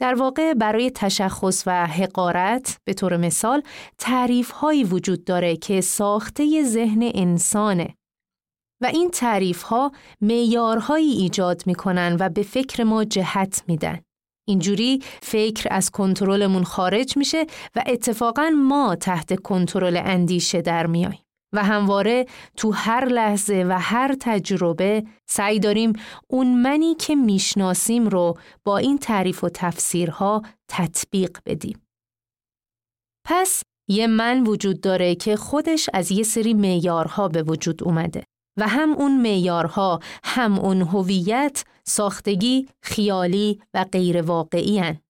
در 0.00 0.14
واقع 0.14 0.54
برای 0.54 0.90
تشخص 0.90 1.62
و 1.66 1.86
حقارت 1.86 2.78
به 2.84 2.94
طور 2.94 3.16
مثال 3.16 3.62
تعریف 3.98 4.50
هایی 4.50 4.84
وجود 4.84 5.24
داره 5.24 5.56
که 5.56 5.80
ساخته 5.80 6.62
ذهن 6.64 7.10
انسانه. 7.14 7.94
و 8.82 8.86
این 8.86 9.10
تعریف 9.10 9.62
ها 9.62 9.92
میارهایی 10.20 11.12
ایجاد 11.12 11.62
می‌کنن 11.66 12.16
و 12.20 12.28
به 12.28 12.42
فکر 12.42 12.84
ما 12.84 13.04
جهت 13.04 13.64
میدن. 13.68 14.00
اینجوری 14.48 15.02
فکر 15.22 15.68
از 15.70 15.90
کنترلمون 15.90 16.64
خارج 16.64 17.16
میشه 17.16 17.46
و 17.76 17.82
اتفاقا 17.86 18.50
ما 18.50 18.96
تحت 18.96 19.40
کنترل 19.40 20.00
اندیشه 20.04 20.62
در 20.62 20.86
میاییم. 20.86 21.22
و 21.54 21.64
همواره 21.64 22.26
تو 22.56 22.70
هر 22.70 23.04
لحظه 23.04 23.66
و 23.68 23.78
هر 23.80 24.16
تجربه 24.20 25.04
سعی 25.28 25.60
داریم 25.60 25.92
اون 26.30 26.62
منی 26.62 26.94
که 26.94 27.14
می‌شناسیم 27.14 28.08
رو 28.08 28.38
با 28.64 28.78
این 28.78 28.98
تعریف 28.98 29.44
و 29.44 29.48
تفسیرها 29.48 30.42
تطبیق 30.68 31.38
بدیم. 31.46 31.86
پس 33.26 33.62
یه 33.88 34.06
من 34.06 34.46
وجود 34.46 34.80
داره 34.80 35.14
که 35.14 35.36
خودش 35.36 35.90
از 35.92 36.12
یه 36.12 36.22
سری 36.22 36.54
معیارها 36.54 37.28
به 37.28 37.42
وجود 37.42 37.84
اومده 37.84 38.24
و 38.56 38.68
هم 38.68 38.92
اون 38.92 39.20
معیارها 39.20 40.00
هم 40.24 40.58
اون 40.58 40.82
هویت 40.82 41.64
ساختگی 41.84 42.68
خیالی 42.82 43.60
و 43.74 43.84
غیر 43.84 44.22
واقعی 44.22 44.78
هن. 44.78 45.00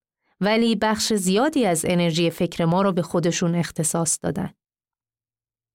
ولی 0.41 0.77
بخش 0.77 1.13
زیادی 1.13 1.67
از 1.67 1.85
انرژی 1.89 2.31
فکر 2.31 2.65
ما 2.65 2.83
رو 2.83 2.93
به 2.93 3.03
خودشون 3.03 3.55
اختصاص 3.55 4.19
دادن. 4.23 4.51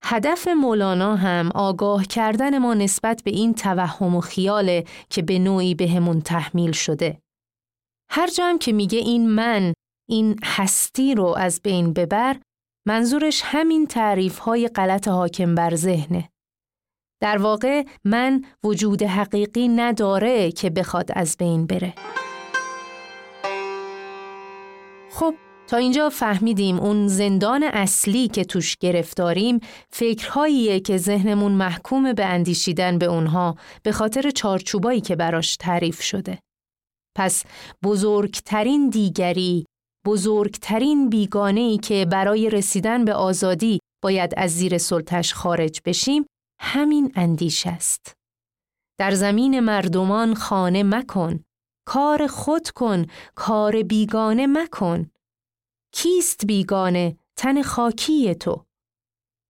هدف 0.04 0.48
مولانا 0.48 1.16
هم 1.16 1.52
آگاه 1.56 2.06
کردن 2.06 2.58
ما 2.58 2.74
نسبت 2.74 3.22
به 3.24 3.32
این 3.32 3.54
توهم 3.54 4.16
و 4.16 4.22
خیاله 4.22 4.86
که 5.10 5.22
به 5.22 5.40
نوعی 5.40 5.76
بهمون 5.76 6.22
تحمیل 6.22 6.72
شده. 6.72 7.22
هر 8.10 8.28
جا 8.28 8.58
که 8.60 8.72
میگه 8.72 9.00
این 9.00 9.30
من، 9.30 9.74
این 10.10 10.40
هستی 10.44 11.16
رو 11.16 11.26
از 11.38 11.62
بین 11.64 11.94
ببر، 11.94 12.38
منظورش 12.88 13.42
همین 13.46 13.88
تعریف 13.88 14.40
های 14.40 14.68
غلط 14.68 15.08
حاکم 15.08 15.56
بر 15.56 15.76
ذهنه. 15.76 16.30
در 17.22 17.38
واقع 17.38 17.84
من 18.06 18.46
وجود 18.64 19.04
حقیقی 19.04 19.68
نداره 19.68 20.52
که 20.52 20.70
بخواد 20.70 21.10
از 21.14 21.38
بین 21.40 21.66
بره. 21.66 21.94
خب 25.12 25.34
تا 25.68 25.78
اینجا 25.78 26.10
فهمیدیم 26.10 26.80
اون 26.80 27.08
زندان 27.08 27.64
اصلی 27.64 28.28
که 28.28 28.44
توش 28.44 28.78
گرفتاریم 28.78 29.60
فکرهاییه 29.90 30.80
که 30.80 30.98
ذهنمون 30.98 31.52
محکوم 31.52 32.14
به 32.14 32.26
اندیشیدن 32.26 32.98
به 32.98 33.06
اونها 33.06 33.56
به 33.84 33.92
خاطر 33.92 34.30
چارچوبایی 34.30 35.02
که 35.02 35.16
براش 35.16 35.56
تعریف 35.56 36.02
شده. 36.02 36.40
پس 37.18 37.44
بزرگترین 37.84 38.90
دیگری، 38.90 39.66
بزرگترین 40.06 41.10
بیگانه‌ای 41.10 41.78
که 41.78 42.06
برای 42.12 42.50
رسیدن 42.50 43.06
به 43.06 43.14
آزادی 43.14 43.80
باید 44.04 44.34
از 44.38 44.52
زیر 44.52 44.78
سلطش 44.78 45.34
خارج 45.34 45.82
بشیم 45.86 46.26
همین 46.62 47.12
اندیش 47.16 47.68
است. 47.68 48.16
در 49.00 49.12
زمین 49.12 49.60
مردمان 49.60 50.34
خانه 50.34 50.84
مکن، 50.84 51.44
کار 51.88 52.28
خود 52.28 52.70
کن، 52.70 53.06
کار 53.36 53.84
بیگانه 53.84 54.48
مکن. 54.48 55.12
کیست 55.94 56.46
بیگانه 56.46 57.18
تن 57.38 57.62
خاکی 57.62 58.36
تو؟ 58.36 58.66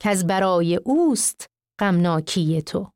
که 0.02 0.10
از 0.10 0.28
برای 0.28 0.76
اوست 0.76 1.46
غمناکی 1.80 2.62
تو. 2.62 2.92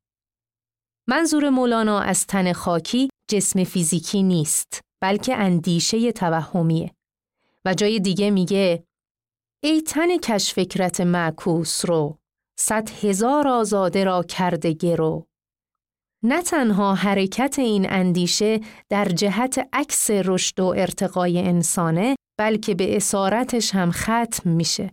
منظور 1.07 1.49
مولانا 1.49 1.99
از 1.99 2.27
تن 2.27 2.53
خاکی 2.53 3.09
جسم 3.29 3.63
فیزیکی 3.63 4.23
نیست 4.23 4.81
بلکه 5.01 5.35
اندیشه 5.35 6.11
توهمیه 6.11 6.91
و 7.65 7.73
جای 7.73 7.99
دیگه 7.99 8.31
میگه 8.31 8.83
ای 9.63 9.81
تن 9.81 10.17
کش 10.17 10.53
فکرت 10.53 11.01
معکوس 11.01 11.85
رو 11.85 12.17
صد 12.57 12.89
هزار 13.03 13.47
آزاده 13.47 14.03
را 14.03 14.23
کرده 14.23 14.73
گرو 14.73 15.27
نه 16.23 16.41
تنها 16.41 16.93
حرکت 16.93 17.55
این 17.59 17.89
اندیشه 17.89 18.59
در 18.89 19.05
جهت 19.05 19.69
عکس 19.73 20.11
رشد 20.11 20.59
و 20.59 20.65
ارتقای 20.65 21.39
انسانه 21.39 22.15
بلکه 22.39 22.75
به 22.75 22.95
اسارتش 22.95 23.75
هم 23.75 23.91
ختم 23.91 24.49
میشه. 24.49 24.91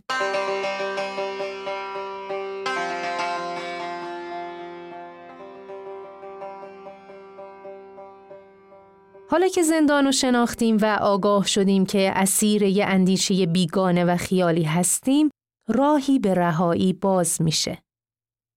حالا 9.29 9.47
که 9.47 9.61
زندان 9.63 10.05
رو 10.05 10.11
شناختیم 10.11 10.77
و 10.81 10.85
آگاه 11.01 11.47
شدیم 11.47 11.85
که 11.85 12.11
اسیر 12.15 12.63
یه 12.63 12.85
اندیشه 12.85 13.45
بیگانه 13.45 14.05
و 14.05 14.17
خیالی 14.17 14.63
هستیم، 14.63 15.29
راهی 15.67 16.19
به 16.19 16.33
رهایی 16.33 16.93
باز 16.93 17.41
میشه. 17.41 17.83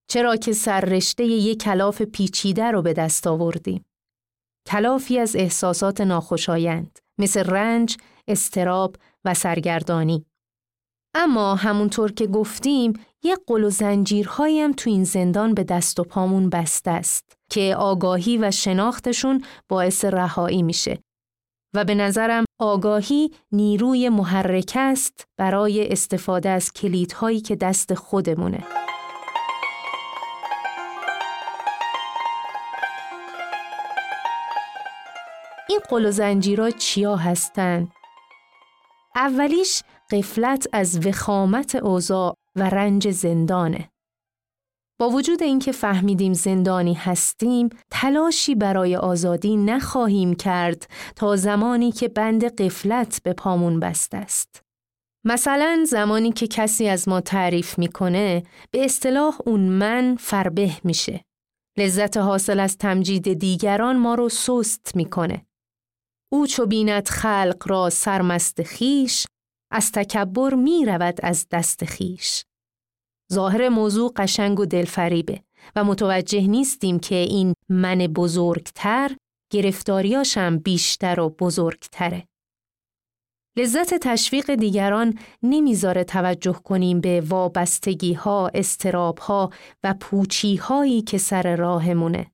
چرا 0.09 0.35
که 0.35 0.53
سررشته 0.53 1.23
یک 1.23 1.61
کلاف 1.61 2.01
پیچیده 2.01 2.71
رو 2.71 2.81
به 2.81 2.93
دست 2.93 3.27
آوردیم. 3.27 3.85
کلافی 4.67 5.19
از 5.19 5.35
احساسات 5.35 6.01
ناخوشایند 6.01 6.99
مثل 7.17 7.43
رنج، 7.43 7.97
استراب 8.27 8.95
و 9.25 9.33
سرگردانی. 9.33 10.25
اما 11.15 11.55
همونطور 11.55 12.11
که 12.11 12.27
گفتیم 12.27 12.93
یه 13.23 13.37
قل 13.47 13.63
و 13.63 13.69
زنجیرهایی 13.69 14.59
هم 14.59 14.73
تو 14.73 14.89
این 14.89 15.03
زندان 15.03 15.53
به 15.53 15.63
دست 15.63 15.99
و 15.99 16.03
پامون 16.03 16.49
بسته 16.49 16.91
است 16.91 17.37
که 17.51 17.75
آگاهی 17.77 18.37
و 18.37 18.51
شناختشون 18.51 19.43
باعث 19.69 20.05
رهایی 20.05 20.63
میشه 20.63 20.99
و 21.77 21.83
به 21.83 21.95
نظرم 21.95 22.45
آگاهی 22.59 23.31
نیروی 23.51 24.09
محرک 24.09 24.73
است 24.75 25.27
برای 25.37 25.91
استفاده 25.91 26.49
از 26.49 26.73
کلیدهایی 26.73 27.39
که 27.39 27.55
دست 27.55 27.93
خودمونه. 27.93 28.63
این 35.69 35.79
قل 35.89 36.05
و 36.05 36.11
زنجیرها 36.11 36.71
چیا 36.71 37.15
هستند؟ 37.15 37.91
اولیش 39.15 39.83
قفلت 40.11 40.67
از 40.73 41.07
وخامت 41.07 41.75
اوضاع 41.75 42.35
و 42.55 42.69
رنج 42.69 43.11
زندانه. 43.11 43.89
با 44.99 45.09
وجود 45.09 45.43
اینکه 45.43 45.71
فهمیدیم 45.71 46.33
زندانی 46.33 46.93
هستیم، 46.93 47.69
تلاشی 47.91 48.55
برای 48.55 48.95
آزادی 48.95 49.57
نخواهیم 49.57 50.35
کرد 50.35 50.89
تا 51.15 51.35
زمانی 51.35 51.91
که 51.91 52.07
بند 52.07 52.55
قفلت 52.61 53.21
به 53.23 53.33
پامون 53.33 53.79
بسته 53.79 54.17
است. 54.17 54.61
مثلا 55.25 55.85
زمانی 55.87 56.31
که 56.31 56.47
کسی 56.47 56.87
از 56.87 57.09
ما 57.09 57.21
تعریف 57.21 57.79
می‌کنه، 57.79 58.43
به 58.71 58.85
اصطلاح 58.85 59.37
اون 59.45 59.59
من 59.59 60.15
فربه 60.19 60.71
میشه. 60.83 61.23
لذت 61.77 62.17
حاصل 62.17 62.59
از 62.59 62.77
تمجید 62.77 63.33
دیگران 63.33 63.97
ما 63.97 64.15
رو 64.15 64.29
سست 64.29 64.95
می‌کنه. 64.95 65.45
او 66.31 66.47
چو 66.47 66.65
بیند 66.65 67.07
خلق 67.07 67.63
را 67.65 67.89
سرمست 67.89 68.63
خیش 68.63 69.27
از 69.71 69.91
تکبر 69.91 70.53
می 70.53 70.85
رود 70.85 71.19
از 71.23 71.47
دست 71.51 71.85
خیش. 71.85 72.43
ظاهر 73.33 73.69
موضوع 73.69 74.13
قشنگ 74.15 74.59
و 74.59 74.65
دلفریبه 74.65 75.41
و 75.75 75.83
متوجه 75.83 76.47
نیستیم 76.47 76.99
که 76.99 77.15
این 77.15 77.53
من 77.69 77.97
بزرگتر 77.97 79.15
گرفتاریاشم 79.53 80.57
بیشتر 80.57 81.19
و 81.19 81.29
بزرگتره. 81.29 82.27
لذت 83.57 83.93
تشویق 83.93 84.55
دیگران 84.55 85.19
نمی‌ذاره 85.43 86.03
توجه 86.03 86.53
کنیم 86.53 87.01
به 87.01 87.21
وابستگی 87.21 88.13
ها، 88.13 88.51
استراب 88.53 89.17
ها 89.17 89.49
و 89.83 89.95
پوچی 89.99 90.55
هایی 90.55 91.01
که 91.01 91.17
سر 91.17 91.55
راهمونه. 91.55 92.31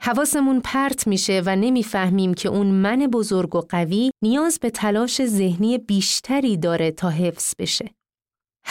حواسمون 0.00 0.60
پرت 0.64 1.06
میشه 1.06 1.42
و 1.46 1.56
نمی‌فهمیم 1.56 2.34
که 2.34 2.48
اون 2.48 2.66
من 2.66 2.96
بزرگ 2.96 3.54
و 3.54 3.60
قوی 3.60 4.10
نیاز 4.22 4.58
به 4.62 4.70
تلاش 4.70 5.26
ذهنی 5.26 5.78
بیشتری 5.78 6.56
داره 6.56 6.90
تا 6.90 7.08
حفظ 7.08 7.54
بشه. 7.58 7.90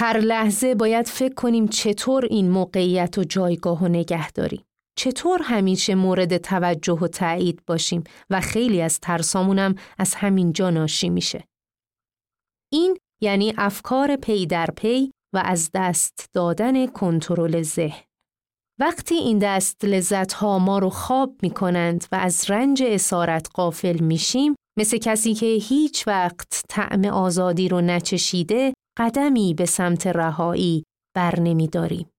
هر 0.02 0.18
لحظه 0.18 0.76
باید 0.76 1.08
فکر 1.08 1.34
کنیم 1.34 1.68
چطور 1.68 2.26
این 2.26 2.52
موقعیت 2.52 3.18
و 3.18 3.24
جایگاه 3.24 3.84
و 3.84 3.88
نگه 3.88 4.32
داریم. 4.32 4.64
چطور 4.98 5.42
همیشه 5.44 5.96
مورد 5.96 6.38
توجه 6.38 6.94
و 6.94 7.08
تایید 7.08 7.62
باشیم 7.68 8.04
و 8.30 8.42
خیلی 8.42 8.82
از 8.82 9.00
ترسامونم 9.00 9.76
از 9.98 10.16
همین 10.16 10.54
جا 10.54 10.70
ناشی 10.70 11.10
میشه. 11.10 11.44
این 12.74 12.98
یعنی 13.22 13.54
افکار 13.58 14.16
پی 14.16 14.46
در 14.46 14.70
پی 14.78 15.12
و 15.36 15.42
از 15.46 15.70
دست 15.74 16.26
دادن 16.34 16.88
کنترل 16.88 17.62
ذهن. 17.62 18.04
وقتی 18.80 19.16
این 19.16 19.40
دست 19.40 19.86
لذت 19.86 20.34
ها 20.34 20.60
ما 20.60 20.80
رو 20.80 20.90
خواب 20.90 21.36
می 21.44 21.50
کنند 21.50 22.06
و 22.12 22.16
از 22.16 22.52
رنج 22.52 22.84
اسارت 22.84 23.48
قافل 23.54 24.00
میشیم 24.00 24.56
مثل 24.80 24.98
کسی 24.98 25.34
که 25.34 25.46
هیچ 25.46 26.08
وقت 26.08 26.64
طعم 26.70 27.06
آزادی 27.06 27.70
رو 27.70 27.82
نچشیده 27.82 28.74
قدمی 29.00 29.54
به 29.54 29.66
سمت 29.66 30.08
رهایی 30.08 30.84
بر 31.16 31.40
نمی 31.40 31.68
داریم. 31.68 32.10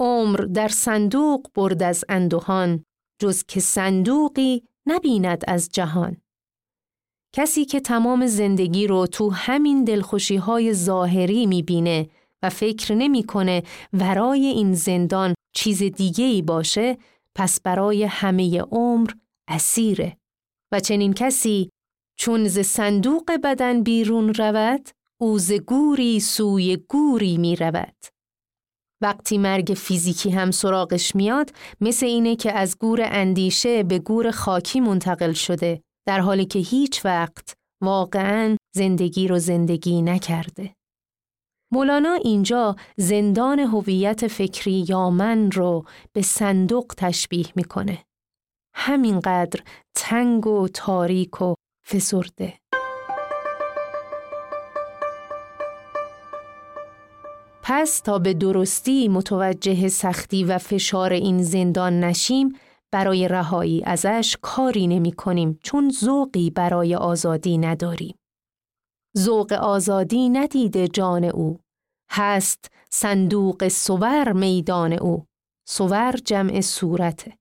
عمر 0.00 0.36
در 0.36 0.68
صندوق 0.68 1.46
برد 1.54 1.82
از 1.82 2.04
اندوهان 2.08 2.84
جز 3.22 3.44
که 3.44 3.60
صندوقی 3.60 4.62
نبیند 4.86 5.44
از 5.48 5.68
جهان. 5.72 6.16
کسی 7.34 7.64
که 7.64 7.80
تمام 7.80 8.26
زندگی 8.26 8.86
رو 8.86 9.06
تو 9.06 9.30
همین 9.30 9.84
دلخوشی 9.84 10.36
های 10.36 10.74
ظاهری 10.74 11.46
می‌بینه 11.46 12.08
و 12.42 12.50
فکر 12.50 12.94
نمی‌کنه 12.94 13.62
ورای 13.92 14.46
این 14.46 14.74
زندان 14.74 15.34
چیز 15.54 15.82
دیگه 15.82 16.24
ای 16.24 16.42
باشه 16.42 16.98
پس 17.34 17.60
برای 17.60 18.04
همه 18.04 18.60
عمر 18.60 19.10
اسیره 19.48 20.16
و 20.72 20.80
چنین 20.80 21.12
کسی 21.12 21.70
چون 22.18 22.48
ز 22.48 22.58
صندوق 22.58 23.30
بدن 23.44 23.82
بیرون 23.82 24.34
رود 24.34 24.88
او 25.20 25.38
ز 25.38 25.52
گوری 25.52 26.20
سوی 26.20 26.76
گوری 26.76 27.38
می 27.38 27.56
رود. 27.56 27.96
وقتی 29.02 29.38
مرگ 29.38 29.74
فیزیکی 29.76 30.30
هم 30.30 30.50
سراغش 30.50 31.16
میاد 31.16 31.50
مثل 31.80 32.06
اینه 32.06 32.36
که 32.36 32.52
از 32.52 32.78
گور 32.78 33.00
اندیشه 33.04 33.82
به 33.82 33.98
گور 33.98 34.30
خاکی 34.30 34.80
منتقل 34.80 35.32
شده 35.32 35.82
در 36.06 36.20
حالی 36.20 36.44
که 36.44 36.58
هیچ 36.58 37.04
وقت 37.04 37.54
واقعا 37.82 38.56
زندگی 38.76 39.28
رو 39.28 39.38
زندگی 39.38 40.02
نکرده. 40.02 40.74
مولانا 41.72 42.12
اینجا 42.12 42.76
زندان 42.96 43.58
هویت 43.58 44.26
فکری 44.26 44.84
یا 44.88 45.10
من 45.10 45.50
رو 45.50 45.84
به 46.12 46.22
صندوق 46.22 46.94
تشبیه 46.96 47.46
می‌کنه. 47.56 48.04
همینقدر 48.74 49.60
تنگ 49.96 50.46
و 50.46 50.68
تاریک 50.68 51.42
و 51.42 51.54
فسرده. 51.88 52.58
پس 57.68 58.00
تا 58.00 58.18
به 58.18 58.34
درستی 58.34 59.08
متوجه 59.08 59.88
سختی 59.88 60.44
و 60.44 60.58
فشار 60.58 61.12
این 61.12 61.42
زندان 61.42 62.00
نشیم 62.00 62.58
برای 62.92 63.28
رهایی 63.28 63.82
ازش 63.84 64.36
کاری 64.42 64.86
نمی 64.86 65.12
کنیم 65.12 65.58
چون 65.62 65.90
ذوقی 65.90 66.50
برای 66.50 66.94
آزادی 66.94 67.58
نداریم. 67.58 68.16
ذوق 69.18 69.52
آزادی 69.52 70.28
ندیده 70.28 70.88
جان 70.88 71.24
او. 71.24 71.60
هست 72.10 72.70
صندوق 72.90 73.68
سور 73.68 74.32
میدان 74.32 74.92
او. 74.92 75.24
سور 75.68 76.12
جمع 76.24 76.60
صورته. 76.60 77.38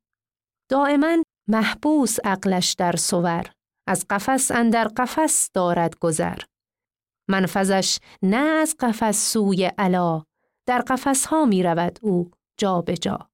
دائما 0.72 1.24
محبوس 1.50 2.18
عقلش 2.24 2.74
در 2.74 2.96
سور 2.96 3.52
از 3.88 4.06
قفس 4.10 4.52
اندر 4.52 4.88
قفس 4.88 5.50
دارد 5.54 6.00
گذر. 6.00 6.38
منفذش 7.28 8.00
نه 8.22 8.38
از 8.38 8.76
قفس 8.80 9.34
سوی 9.34 9.66
علا 9.78 10.24
در 10.68 10.80
قفس 10.80 11.26
ها 11.26 11.46
می 11.46 11.64
رود 11.64 12.00
او 12.02 12.32
جا 12.60 12.82
به 12.82 12.98
جا 12.98 13.30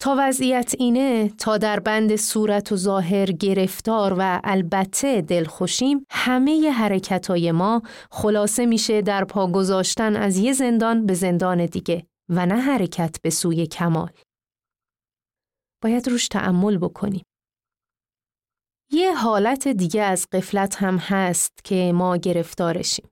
تا 0.00 0.16
وضعیت 0.18 0.74
اینه 0.78 1.28
تا 1.28 1.58
در 1.58 1.80
بند 1.80 2.16
صورت 2.16 2.72
و 2.72 2.76
ظاهر 2.76 3.26
گرفتار 3.26 4.16
و 4.18 4.40
البته 4.44 5.20
دلخوشیم 5.20 6.06
همه 6.10 6.70
حرکت 6.70 7.26
های 7.26 7.52
ما 7.52 7.82
خلاصه 8.10 8.66
میشه 8.66 9.02
در 9.02 9.24
پا 9.24 9.46
گذاشتن 9.46 10.16
از 10.16 10.38
یه 10.38 10.52
زندان 10.52 11.06
به 11.06 11.14
زندان 11.14 11.66
دیگه 11.66 12.06
و 12.28 12.46
نه 12.46 12.60
حرکت 12.60 13.16
به 13.22 13.30
سوی 13.30 13.66
کمال. 13.66 14.10
باید 15.82 16.08
روش 16.08 16.28
تعمل 16.28 16.78
بکنیم. 16.78 17.24
یه 18.92 19.14
حالت 19.14 19.68
دیگه 19.68 20.02
از 20.02 20.26
قفلت 20.32 20.76
هم 20.76 20.96
هست 20.96 21.52
که 21.64 21.92
ما 21.94 22.16
گرفتارشیم. 22.16 23.08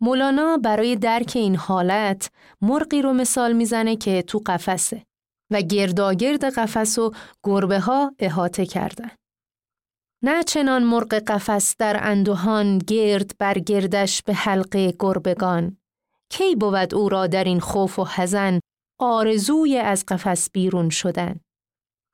مولانا 0.00 0.56
برای 0.56 0.96
درک 0.96 1.32
این 1.34 1.56
حالت 1.56 2.30
مرقی 2.60 3.02
رو 3.02 3.12
مثال 3.12 3.52
می‌زنه 3.52 3.96
که 3.96 4.22
تو 4.22 4.42
قفسه. 4.46 5.02
و 5.50 5.62
گرداگرد 5.62 6.44
قفس 6.44 6.98
و 6.98 7.12
گربه 7.44 7.80
ها 7.80 8.14
احاطه 8.18 8.66
کردند. 8.66 9.16
نه 10.22 10.42
چنان 10.42 10.82
مرغ 10.84 11.14
قفس 11.14 11.76
در 11.76 11.98
اندوهان 12.02 12.78
گرد 12.78 13.38
بر 13.38 13.58
گردش 13.58 14.22
به 14.22 14.34
حلقه 14.34 14.94
گربگان 14.98 15.76
کی 16.30 16.56
بود 16.56 16.94
او 16.94 17.08
را 17.08 17.26
در 17.26 17.44
این 17.44 17.60
خوف 17.60 17.98
و 17.98 18.04
حزن 18.04 18.60
آرزوی 18.98 19.78
از 19.78 20.04
قفس 20.08 20.50
بیرون 20.50 20.90
شدن 20.90 21.40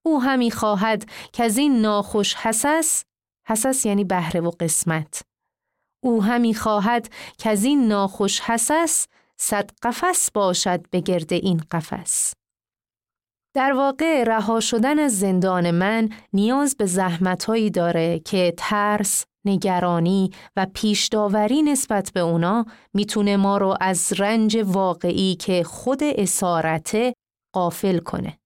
او 0.07 0.23
همی 0.23 0.51
خواهد 0.51 1.11
که 1.33 1.45
از 1.45 1.59
این 1.59 1.81
ناخوش 1.81 2.35
حسس 2.35 3.05
حسس 3.49 3.87
یعنی 3.87 4.05
بهره 4.05 4.40
و 4.40 4.51
قسمت 4.61 5.23
او 6.05 6.23
همی 6.23 6.55
خواهد 6.55 7.11
که 7.38 7.51
از 7.51 7.64
این 7.64 7.88
ناخوش 7.88 8.40
حسس 8.40 9.07
صد 9.37 9.71
قفس 9.83 10.31
باشد 10.31 10.90
به 10.90 11.01
گرد 11.01 11.33
این 11.33 11.62
قفس 11.71 12.35
در 13.55 13.73
واقع 13.73 14.25
رها 14.25 14.61
شدن 14.61 14.99
از 14.99 15.19
زندان 15.19 15.71
من 15.71 16.09
نیاز 16.33 16.77
به 16.77 16.87
زحمتهایی 16.87 17.71
داره 17.71 18.19
که 18.19 18.55
ترس، 18.57 19.25
نگرانی 19.45 20.31
و 20.57 20.66
پیشداوری 20.75 21.62
نسبت 21.62 22.11
به 22.14 22.21
اونا 22.21 22.66
می‌تونه 22.95 23.37
ما 23.37 23.59
رو 23.59 23.77
از 23.81 24.12
رنج 24.19 24.62
واقعی 24.64 25.35
که 25.35 25.64
خود 25.64 26.03
اسارته 26.03 27.14
قافل 27.55 27.99
کنه. 27.99 28.38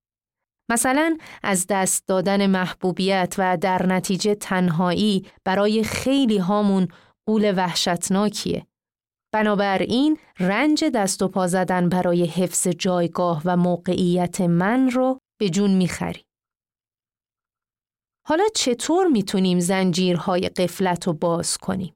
مثلا 0.71 1.17
از 1.43 1.65
دست 1.69 2.07
دادن 2.07 2.47
محبوبیت 2.47 3.35
و 3.37 3.57
در 3.57 3.85
نتیجه 3.85 4.35
تنهایی 4.35 5.25
برای 5.43 5.83
خیلی 5.83 6.37
هامون 6.37 6.87
قول 7.25 7.53
وحشتناکیه 7.57 8.67
بنابراین 9.33 10.17
رنج 10.39 10.83
دست 10.83 11.21
و 11.21 11.27
پا 11.27 11.47
زدن 11.47 11.89
برای 11.89 12.25
حفظ 12.25 12.67
جایگاه 12.67 13.41
و 13.45 13.57
موقعیت 13.57 14.41
من 14.41 14.91
رو 14.91 15.19
به 15.39 15.49
جون 15.49 15.71
می‌خریم. 15.71 16.23
حالا 18.27 18.43
چطور 18.55 19.07
می‌تونیم 19.07 19.59
زنجیرهای 19.59 20.49
قفلت 20.49 21.07
رو 21.07 21.13
باز 21.13 21.57
کنیم؟ 21.57 21.93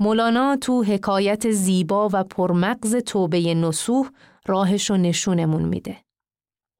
مولانا 0.00 0.56
تو 0.56 0.82
حکایت 0.82 1.50
زیبا 1.50 2.10
و 2.12 2.24
پرمغز 2.24 2.96
توبه 2.96 3.54
نسوح 3.54 4.10
راهش 4.46 4.90
رو 4.90 4.96
نشونمون 4.96 5.62
میده. 5.62 6.05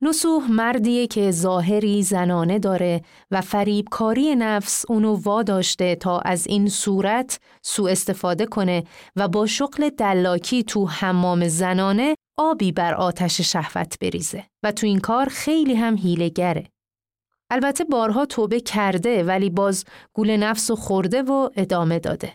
نسوح 0.02 0.50
مردیه 0.50 1.06
که 1.06 1.30
ظاهری 1.30 2.02
زنانه 2.02 2.59
داره 2.59 3.02
و 3.30 3.40
فریبکاری 3.40 4.37
نفس 4.37 4.85
اونو 4.88 5.14
واداشته 5.14 5.94
تا 5.94 6.18
از 6.18 6.46
این 6.46 6.68
صورت 6.68 7.40
سوء 7.62 7.90
استفاده 7.90 8.46
کنه 8.46 8.85
و 9.16 9.28
با 9.28 9.46
شغل 9.46 9.90
دلاکی 9.90 10.62
تو 10.62 10.87
حمام 10.87 11.48
زنانه 11.48 12.14
آبی 12.38 12.72
بر 12.72 12.94
آتش 12.94 13.40
شهوت 13.40 13.98
بریزه 14.00 14.44
و 14.62 14.72
تو 14.72 14.87
این 14.87 15.00
کار 15.00 15.28
خیلی 15.28 15.74
هم 15.74 15.96
هیلگره. 15.96 16.66
البته 17.50 17.85
بارها 17.85 18.26
توبه 18.26 18.61
کرده 18.61 19.24
ولی 19.24 19.50
باز 19.50 19.85
گول 20.12 20.37
نفس 20.37 20.70
و 20.70 20.76
خورده 20.76 21.22
و 21.22 21.48
ادامه 21.56 21.98
داده. 21.98 22.32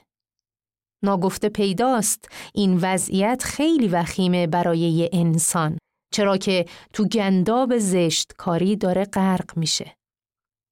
ناگفته 1.03 1.49
پیداست 1.49 2.29
این 2.53 2.79
وضعیت 2.81 3.43
خیلی 3.43 3.87
وخیمه 3.87 4.47
برای 4.47 4.79
یه 4.79 5.09
انسان 5.13 5.77
چرا 6.11 6.37
که 6.37 6.65
تو 6.93 7.05
گنداب 7.05 7.77
زشت 7.77 8.33
کاری 8.37 8.75
داره 8.75 9.05
غرق 9.05 9.57
میشه. 9.57 9.95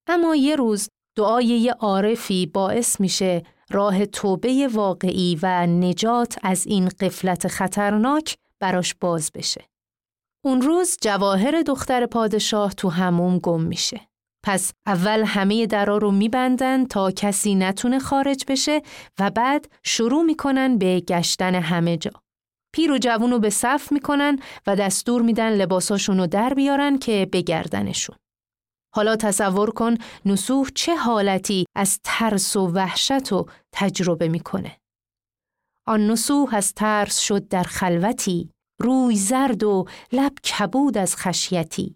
اما 0.07 0.35
یه 0.35 0.55
روز 0.55 0.89
دعای 1.17 1.45
یه 1.45 1.71
عارفی 1.71 2.45
باعث 2.45 2.99
میشه 2.99 3.43
راه 3.69 4.05
توبه 4.05 4.69
واقعی 4.73 5.39
و 5.41 5.67
نجات 5.67 6.37
از 6.43 6.67
این 6.67 6.89
قفلت 6.89 7.47
خطرناک 7.47 8.35
براش 8.59 8.95
باز 9.01 9.31
بشه. 9.33 9.65
اون 10.45 10.61
روز 10.61 10.97
جواهر 11.01 11.61
دختر 11.61 12.05
پادشاه 12.05 12.73
تو 12.73 12.89
هموم 12.89 13.39
گم 13.39 13.61
میشه. 13.61 14.01
پس 14.43 14.71
اول 14.85 15.23
همه 15.23 15.65
درا 15.65 15.97
رو 15.97 16.11
میبندن 16.11 16.85
تا 16.85 17.11
کسی 17.11 17.55
نتونه 17.55 17.99
خارج 17.99 18.45
بشه 18.47 18.81
و 19.19 19.29
بعد 19.29 19.65
شروع 19.83 20.23
می‌کنن 20.23 20.77
به 20.77 20.99
گشتن 20.99 21.55
همه 21.55 21.97
جا. 21.97 22.11
پیر 22.79 22.91
و 22.91 22.97
جوون 22.97 23.31
رو 23.31 23.39
به 23.39 23.49
صف 23.49 23.91
می‌کنن 23.91 24.39
و 24.67 24.75
دستور 24.75 25.21
میدن 25.21 25.49
لباساشون 25.55 26.17
رو 26.17 26.27
در 26.27 26.53
بیارن 26.53 26.97
که 26.97 27.29
بگردنشون. 27.31 28.15
حالا 28.95 29.15
تصور 29.15 29.69
کن 29.69 29.97
نسوح 30.25 30.67
چه 30.75 30.95
حالتی 30.95 31.65
از 31.75 31.99
ترس 32.03 32.55
و 32.55 32.67
وحشت 32.67 33.33
و 33.33 33.45
تجربه 33.71 34.27
می‌کنه. 34.27 34.77
آن 35.87 36.07
نسوح 36.07 36.55
از 36.55 36.73
ترس 36.73 37.19
شد 37.19 37.47
در 37.47 37.63
خلوتی، 37.63 38.49
روی 38.81 39.15
زرد 39.15 39.63
و 39.63 39.85
لب 40.11 40.33
کبود 40.33 40.97
از 40.97 41.15
خشیتی. 41.15 41.95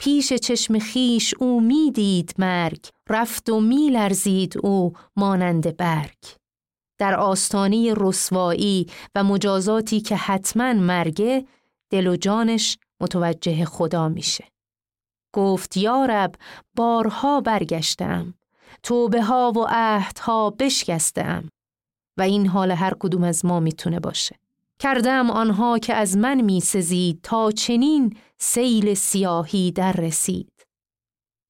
پیش 0.00 0.32
چشم 0.32 0.78
خیش 0.78 1.34
او 1.34 1.60
می‌دید 1.60 2.34
مرگ، 2.38 2.86
رفت 3.08 3.50
و 3.50 3.60
میلرزید 3.60 4.58
او 4.62 4.92
مانند 5.16 5.76
برگ. 5.76 6.16
در 6.98 7.14
آستانه 7.14 7.94
رسوایی 7.96 8.86
و 9.14 9.24
مجازاتی 9.24 10.00
که 10.00 10.16
حتما 10.16 10.72
مرگه 10.72 11.46
دل 11.90 12.06
و 12.06 12.16
جانش 12.16 12.78
متوجه 13.00 13.64
خدا 13.64 14.08
میشه. 14.08 14.44
گفت 15.34 15.76
یارب 15.76 16.34
بارها 16.76 17.40
برگشتم 17.40 18.34
توبه 18.82 19.22
ها 19.22 19.52
و 19.56 19.66
عهدها 19.68 20.50
بشکستم 20.50 21.48
و 22.18 22.22
این 22.22 22.46
حال 22.46 22.70
هر 22.70 22.94
کدوم 22.98 23.24
از 23.24 23.44
ما 23.44 23.60
می‌تونه 23.60 24.00
باشه. 24.00 24.36
کردم 24.78 25.30
آنها 25.30 25.78
که 25.78 25.94
از 25.94 26.16
من 26.16 26.40
میسزید 26.40 27.20
تا 27.22 27.50
چنین 27.50 28.16
سیل 28.38 28.94
سیاهی 28.94 29.72
در 29.72 29.92
رسید. 29.92 30.52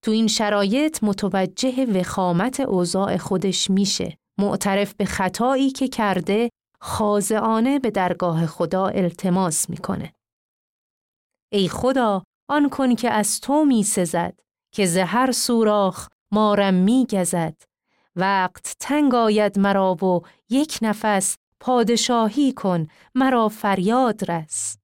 تو 0.03 0.11
این 0.11 0.27
شرایط 0.27 1.05
متوجه 1.05 1.87
وخامت 1.87 2.61
اوضاع 2.61 3.17
خودش 3.17 3.71
میشه 3.71 4.19
معترف 4.39 4.95
به 4.95 5.05
خطایی 5.05 5.71
که 5.71 5.89
کرده 5.89 6.51
خازعانه 6.81 7.79
به 7.79 7.91
درگاه 7.91 8.47
خدا 8.47 8.87
التماس 8.87 9.71
می‌کنه. 9.71 10.13
ای 11.53 11.69
خدا 11.69 12.23
آن 12.49 12.69
کن 12.69 12.95
که 12.95 13.11
از 13.11 13.41
تو 13.41 13.65
می 13.65 13.83
سزد 13.83 14.41
که 14.73 14.87
زهر 14.87 15.33
سوراخ 15.33 16.09
مارم 16.33 16.75
می 16.75 17.07
گزد 17.11 17.63
وقت 18.17 18.77
تنگ 18.81 19.15
آید 19.15 19.59
مرا 19.59 19.95
و 19.95 20.23
یک 20.51 20.79
نفس 20.83 21.37
پادشاهی 21.61 22.53
کن 22.53 22.87
مرا 23.15 23.49
فریاد 23.49 24.31
رس. 24.31 24.79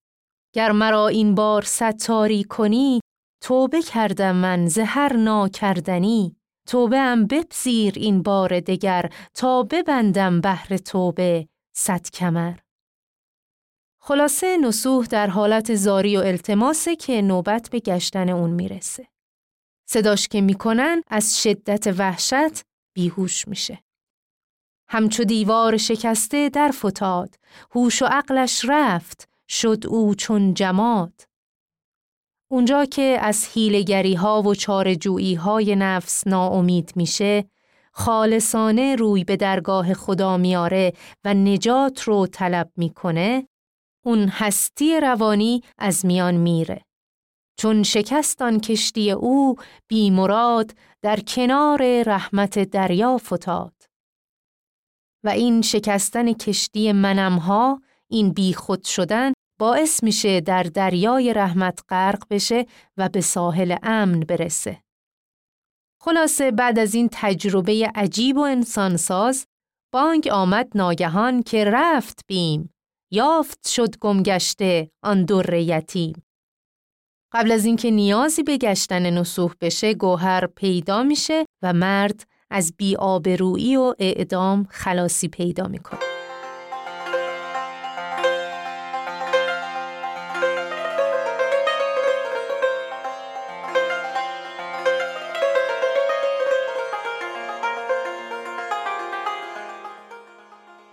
گر 0.55 0.73
مرا 0.73 1.09
این 1.09 1.35
بار 1.35 1.63
ستاری 1.63 2.45
کنی 2.45 3.01
توبه 3.43 3.83
کردم 3.83 4.37
من 4.37 4.67
زهر 4.67 5.17
ناکردنی. 5.17 6.37
توبه 6.67 6.99
ام 6.99 7.27
بپذیر 7.27 7.93
این 7.97 8.23
بار 8.23 8.61
دگر 8.61 9.11
تا 9.35 9.63
ببندم 9.63 10.41
بهر 10.41 10.77
توبه 10.77 11.49
صد 11.77 12.11
کمر 12.11 12.59
خلاصه 14.05 14.57
نسوح 14.57 15.07
در 15.07 15.27
حالت 15.27 15.75
زاری 15.75 16.17
و 16.17 16.21
التماسه 16.21 16.97
که 16.97 17.23
نوبت 17.23 17.71
به 17.71 17.81
گشتن 17.81 18.29
اون 18.29 18.51
می‌رسه. 18.51 19.09
صداش 19.89 20.29
که 20.29 20.41
می‌کنن 20.41 21.03
از 21.09 21.43
شدت 21.43 21.95
وحشت 21.99 22.63
بیهوش 22.95 23.49
میشه. 23.49 23.83
همچو 24.89 25.25
دیوار 25.25 25.77
شکسته 25.77 26.49
در 26.49 26.71
فتاد، 26.71 27.35
هوش 27.71 28.03
و 28.03 28.07
عقلش 28.07 28.65
رفت، 28.69 29.29
شد 29.49 29.87
او 29.89 30.15
چون 30.15 30.55
جماد. 30.55 31.32
اونجا 32.53 32.85
که 32.85 33.19
از 33.21 33.45
هیلگری 33.45 34.15
ها 34.15 34.43
و 34.43 34.55
چارجویی 34.55 35.35
های 35.35 35.77
نفس 35.77 36.27
ناامید 36.27 36.93
میشه، 36.97 37.45
خالصانه 37.93 38.97
روی 38.97 39.25
به 39.25 39.37
درگاه 39.37 39.95
خدا 39.95 40.37
میاره 40.37 40.93
و 41.25 41.35
نجات 41.35 42.03
رو 42.03 42.27
طلب 42.27 42.71
می‌کنه، 42.77 43.49
اون 44.05 44.29
هستی 44.29 45.01
روانی 45.01 45.63
از 45.79 46.07
میان 46.07 46.35
میره. 46.35 46.85
چون 47.59 47.83
شکستان 47.83 48.61
کشتی 48.61 49.11
او 49.11 49.57
بی 49.89 50.11
مراد 50.11 50.75
در 51.03 51.21
کنار 51.21 52.03
رحمت 52.03 52.59
دریا 52.59 53.19
فتاد. 53.19 53.75
و 55.25 55.29
این 55.29 55.63
شکستن 55.63 56.33
کشتی 56.33 56.93
منمها 56.93 57.83
این 58.11 58.33
بی 58.33 58.55
خود 58.55 58.85
شدن 58.85 59.33
باعث 59.63 60.03
میشه 60.03 60.41
در 60.41 60.63
دریای 60.63 61.35
رحمت 61.35 61.81
غرق 61.89 62.23
بشه 62.31 62.67
و 62.97 63.09
به 63.09 63.21
ساحل 63.21 63.77
امن 63.83 64.21
برسه. 64.21 64.83
خلاصه 66.01 66.51
بعد 66.51 66.79
از 66.79 66.95
این 66.95 67.09
تجربه 67.13 67.91
عجیب 67.95 68.37
و 68.37 68.41
انسانساز 68.41 69.47
بانگ 69.93 70.29
آمد 70.33 70.69
ناگهان 70.75 71.43
که 71.43 71.65
رفت 71.65 72.21
بیم. 72.27 72.71
یافت 73.13 73.69
شد 73.69 73.99
گمگشته 73.99 74.91
آن 75.03 75.25
در 75.25 75.55
یتیم. 75.55 76.23
قبل 77.33 77.53
از 77.53 77.65
اینکه 77.65 77.91
نیازی 77.91 78.43
به 78.43 78.59
گشتن 78.59 79.11
نسوح 79.19 79.53
بشه 79.61 79.95
گوهر 79.95 80.47
پیدا 80.47 81.03
میشه 81.03 81.45
و 81.63 81.73
مرد 81.73 82.25
از 82.51 82.75
بیآبرویی 82.77 83.77
و 83.77 83.95
اعدام 83.99 84.67
خلاصی 84.71 85.29
پیدا 85.29 85.69
می‌کنه 85.69 86.12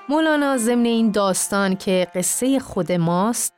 مولانا 0.09 0.57
ضمن 0.57 0.85
این 0.85 1.11
داستان 1.11 1.75
که 1.75 2.07
قصه 2.15 2.59
خود 2.59 2.91
ماست 2.91 3.53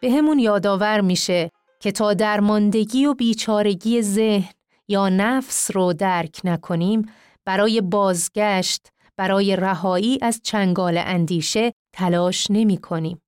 به 0.00 0.10
همون 0.10 0.38
یادآور 0.38 1.00
میشه 1.00 1.50
که 1.80 1.92
تا 1.92 2.14
درماندگی 2.14 3.06
و 3.06 3.14
بیچارگی 3.14 4.02
ذهن 4.02 4.52
یا 4.88 5.08
نفس 5.08 5.70
رو 5.74 5.92
درک 5.92 6.40
نکنیم 6.44 7.08
برای 7.44 7.80
بازگشت 7.80 8.88
برای 9.16 9.56
رهایی 9.56 10.18
از 10.22 10.40
چنگال 10.44 10.98
اندیشه 10.98 11.72
تلاش 11.92 12.46
نمی 12.50 12.76
کنیم. 12.76 13.22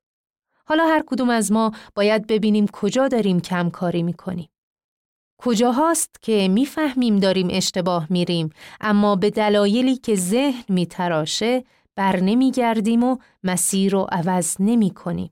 حالا 0.67 0.85
هر 0.85 1.03
کدوم 1.07 1.31
از 1.31 1.53
ما 1.53 1.73
باید 1.95 2.27
ببینیم 2.27 2.67
کجا 2.73 3.09
داریم 3.09 3.41
کم 3.41 3.71
کاری 3.71 4.03
می 4.03 4.15
کنیم. 4.15 4.49
کجا 5.39 5.73
هاست 5.73 6.23
که 6.23 6.49
می‌فهمیم 6.49 7.19
داریم 7.19 7.49
اشتباه 7.51 8.07
میریم 8.11 8.51
اما 8.81 9.17
به 9.17 9.31
دلایلی 9.31 9.97
که 9.97 10.17
ذهن 10.17 10.65
میتراشه 10.69 11.65
بر 11.97 12.21
نمی 12.21 12.51
گردیم 12.51 13.05
و 13.05 13.17
مسیر 13.43 13.93
رو 13.93 14.07
عوض 14.13 14.57
نمی 14.61 14.91
کنیم. 14.91 15.31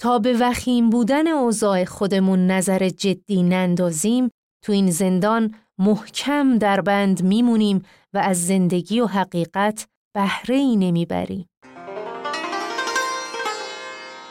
تا 0.00 0.18
به 0.18 0.36
وخیم 0.40 0.90
بودن 0.90 1.26
اوضاع 1.26 1.84
خودمون 1.84 2.46
نظر 2.46 2.88
جدی 2.88 3.42
نندازیم 3.42 4.30
تو 4.64 4.72
این 4.72 4.90
زندان 4.90 5.54
محکم 5.78 6.58
در 6.58 6.80
بند 6.80 7.22
میمونیم 7.22 7.82
و 8.14 8.18
از 8.18 8.46
زندگی 8.46 9.00
و 9.00 9.06
حقیقت 9.06 9.88
بهره 10.14 10.54
ای 10.56 10.76
نمی‌بریم. 10.76 11.46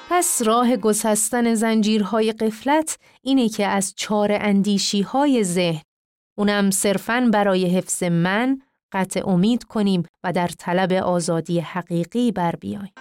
پس 0.10 0.42
راه 0.46 0.78
گسستن 0.78 1.54
زنجیرهای 1.54 2.32
قفلت 2.32 3.00
اینه 3.22 3.50
که 3.50 3.68
از 3.68 3.94
چار 3.98 4.32
اندیشی 4.32 5.02
های 5.02 5.44
ذهن 5.44 5.82
اونم 6.38 6.72
صرفاً 6.72 7.30
برای 7.34 7.66
حفظ 7.66 8.04
من 8.04 8.62
قطع 8.96 9.30
امید 9.30 9.64
کنیم 9.64 10.04
و 10.24 10.32
در 10.32 10.48
طلب 10.48 10.94
آزادی 10.94 11.60
حقیقی 11.60 12.32
بر 12.32 12.56
بیاییم. 12.56 12.92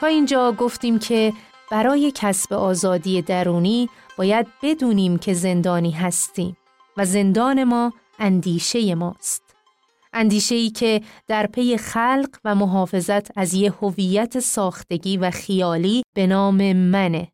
تا 0.00 0.08
اینجا 0.08 0.52
گفتیم 0.52 0.98
که 0.98 1.32
برای 1.70 2.12
کسب 2.14 2.52
آزادی 2.52 3.22
درونی 3.22 3.88
باید 4.18 4.46
بدونیم 4.62 5.18
که 5.18 5.34
زندانی 5.34 5.90
هستیم 5.90 6.56
و 6.96 7.04
زندان 7.04 7.64
ما 7.64 7.92
اندیشه 8.22 8.94
ماست. 8.94 9.42
اندیشه 10.12 10.54
ای 10.54 10.70
که 10.70 11.00
در 11.26 11.46
پی 11.46 11.76
خلق 11.76 12.28
و 12.44 12.54
محافظت 12.54 13.38
از 13.38 13.54
یه 13.54 13.72
هویت 13.72 14.40
ساختگی 14.40 15.16
و 15.16 15.30
خیالی 15.30 16.02
به 16.14 16.26
نام 16.26 16.72
منه. 16.72 17.28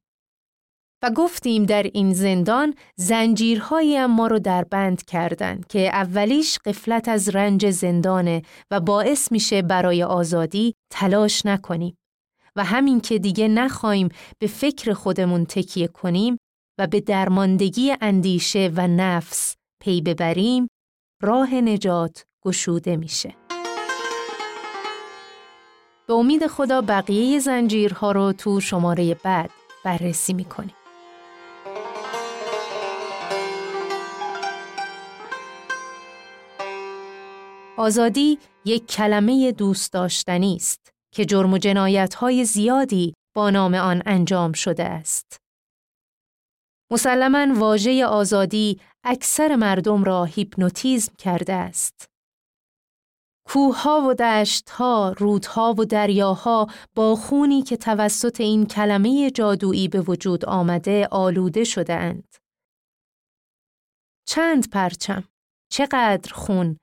و 1.03 1.11
گفتیم 1.11 1.65
در 1.65 1.83
این 1.83 2.13
زندان 2.13 2.75
زنجیرهایی 2.97 4.07
ما 4.07 4.27
رو 4.27 4.39
در 4.39 4.65
بند 4.65 5.05
کردند 5.05 5.67
که 5.67 5.89
اولیش 5.89 6.59
قفلت 6.59 7.09
از 7.09 7.29
رنج 7.29 7.71
زندانه 7.71 8.43
و 8.71 8.81
باعث 8.81 9.33
میشه 9.33 9.63
برای 9.63 10.03
آزادی 10.03 10.75
تلاش 10.91 11.47
نکنیم. 11.47 11.97
و 12.57 12.65
همین 12.65 13.01
که 13.01 13.19
دیگه 13.19 13.49
نخواهیم 13.49 14.09
به 14.39 14.47
فکر 14.47 14.93
خودمون 14.93 15.45
تکیه 15.45 15.89
کنیم 15.89 16.37
و 16.79 16.87
به 16.87 17.01
درماندگی 17.01 17.95
اندیشه 18.01 18.71
و 18.77 18.89
نفس 18.89 19.55
پی 19.81 20.01
ببریم 20.01 20.69
راه 21.23 21.55
نجات 21.55 22.25
گشوده 22.45 22.97
میشه. 22.97 23.35
به 26.07 26.15
امید 26.15 26.47
خدا 26.47 26.81
بقیه 26.81 27.39
زنجیرها 27.39 28.13
رو 28.13 28.33
تو 28.33 28.61
شماره 28.61 29.15
بعد 29.15 29.51
بررسی 29.85 30.33
می‌کنیم. 30.33 30.75
آزادی 37.77 38.39
یک 38.65 38.87
کلمه 38.87 39.53
دوست 39.53 39.93
داشتنی 39.93 40.57
است 40.57 40.93
که 41.15 41.25
جرم 41.25 41.53
و 41.53 41.59
جنایت 41.59 42.15
های 42.15 42.45
زیادی 42.45 43.15
با 43.35 43.51
نام 43.51 43.75
آن 43.75 44.03
انجام 44.07 44.53
شده 44.53 44.85
است. 44.85 45.48
مسلما 46.91 47.61
واژه 47.61 48.07
آزادی 48.07 48.81
اکثر 49.05 49.57
مردم 49.57 50.05
را 50.05 50.25
هیپنوتیزم 50.25 51.13
کرده 51.19 51.53
است. 51.53 52.09
کوهها 53.47 54.09
و 54.09 54.15
دشتها، 54.15 55.15
رودها 55.19 55.75
و 55.79 55.85
دریاها 55.85 56.67
با 56.95 57.17
خونی 57.17 57.63
که 57.63 57.77
توسط 57.77 58.41
این 58.41 58.67
کلمه 58.67 59.31
جادویی 59.31 59.89
به 59.89 60.01
وجود 60.01 60.45
آمده 60.45 61.09
آلوده 61.11 61.65
شده 61.65 61.95
اند. 61.95 62.35
چند 64.29 64.71
پرچم، 64.71 65.25
چقدر 65.73 66.35
خون، 66.35 66.77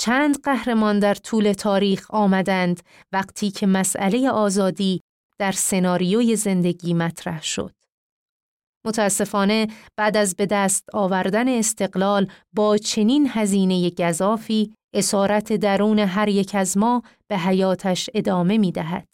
چند 0.00 0.42
قهرمان 0.42 0.98
در 0.98 1.14
طول 1.14 1.52
تاریخ 1.52 2.10
آمدند 2.10 2.82
وقتی 3.12 3.50
که 3.50 3.66
مسئله 3.66 4.30
آزادی 4.30 5.00
در 5.38 5.52
سناریوی 5.52 6.36
زندگی 6.36 6.94
مطرح 6.94 7.42
شد. 7.42 7.77
متاسفانه 8.86 9.68
بعد 9.96 10.16
از 10.16 10.36
به 10.36 10.46
دست 10.46 10.94
آوردن 10.94 11.48
استقلال 11.48 12.30
با 12.54 12.76
چنین 12.76 13.28
هزینه 13.30 13.90
گذافی 13.90 14.74
اسارت 14.94 15.52
درون 15.52 15.98
هر 15.98 16.28
یک 16.28 16.54
از 16.54 16.78
ما 16.78 17.02
به 17.30 17.38
حیاتش 17.38 18.10
ادامه 18.14 18.58
می 18.58 18.72
دهد. 18.72 19.08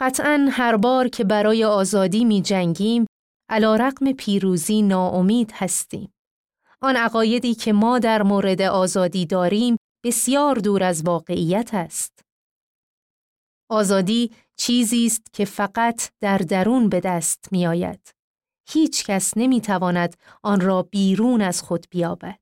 قطعا 0.00 0.48
هر 0.50 0.76
بار 0.76 1.08
که 1.08 1.24
برای 1.24 1.64
آزادی 1.64 2.24
می 2.24 2.42
جنگیم 2.42 3.06
علا 3.50 3.76
رقم 3.76 4.12
پیروزی 4.12 4.82
ناامید 4.82 5.52
هستیم. 5.54 6.12
آن 6.82 6.96
عقایدی 6.96 7.54
که 7.54 7.72
ما 7.72 7.98
در 7.98 8.22
مورد 8.22 8.62
آزادی 8.62 9.26
داریم 9.26 9.76
بسیار 10.04 10.54
دور 10.54 10.82
از 10.82 11.02
واقعیت 11.02 11.70
است. 11.74 12.20
آزادی 13.70 14.30
چیزی 14.56 15.06
است 15.06 15.32
که 15.32 15.44
فقط 15.44 16.10
در 16.20 16.38
درون 16.38 16.88
به 16.88 17.00
دست 17.00 17.48
می 17.52 17.66
آید. 17.66 18.13
هیچ 18.68 19.04
کس 19.04 19.32
نمی 19.36 19.60
تواند 19.60 20.16
آن 20.42 20.60
را 20.60 20.82
بیرون 20.82 21.42
از 21.42 21.62
خود 21.62 21.86
بیابد. 21.90 22.40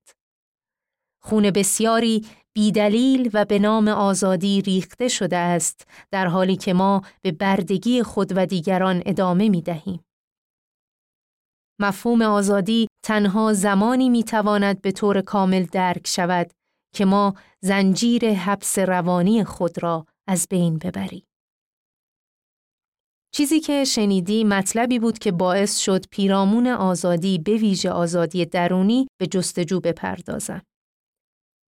خون 1.23 1.51
بسیاری 1.51 2.27
بیدلیل 2.53 3.31
و 3.33 3.45
به 3.45 3.59
نام 3.59 3.89
آزادی 3.89 4.63
ریخته 4.63 5.09
شده 5.09 5.37
است 5.37 5.87
در 6.11 6.27
حالی 6.27 6.57
که 6.57 6.73
ما 6.73 7.03
به 7.23 7.33
بردگی 7.33 8.03
خود 8.03 8.33
و 8.37 8.47
دیگران 8.47 9.03
ادامه 9.07 9.49
می 9.49 9.63
دهیم. 9.63 10.05
مفهوم 11.81 12.23
آزادی 12.23 12.89
تنها 13.05 13.53
زمانی 13.53 14.09
می 14.09 14.25
تواند 14.25 14.83
به 14.83 14.93
طور 14.93 15.21
کامل 15.21 15.65
درک 15.65 16.07
شود 16.07 16.51
که 16.95 17.05
ما 17.05 17.35
زنجیر 17.61 18.35
حبس 18.35 18.79
روانی 18.79 19.45
خود 19.45 19.83
را 19.83 20.07
از 20.27 20.47
بین 20.51 20.79
ببریم. 20.79 21.27
چیزی 23.35 23.61
که 23.61 23.85
شنیدی 23.85 24.45
مطلبی 24.45 24.99
بود 24.99 25.19
که 25.19 25.33
باعث 25.33 25.79
شد 25.79 26.09
پیرامون 26.11 26.67
آزادی 26.67 27.39
به 27.39 27.57
ویژه 27.57 27.91
آزادی 27.91 28.47
درونی 28.47 29.09
به 29.21 29.27
جستجو 29.27 29.81
بپردازم. 29.81 30.63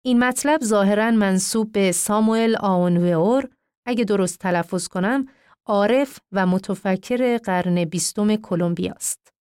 این 0.05 0.23
مطلب 0.23 0.61
ظاهرا 0.63 1.11
منصوب 1.11 1.71
به 1.71 1.91
ساموئل 1.91 2.55
آونوئور 2.59 3.49
اگه 3.87 4.03
درست 4.03 4.39
تلفظ 4.39 4.87
کنم 4.87 5.25
عارف 5.65 6.19
و 6.31 6.45
متفکر 6.45 7.37
قرن 7.37 7.85
بیستم 7.85 8.35
کلمبیا 8.35 8.93
است. 8.93 9.33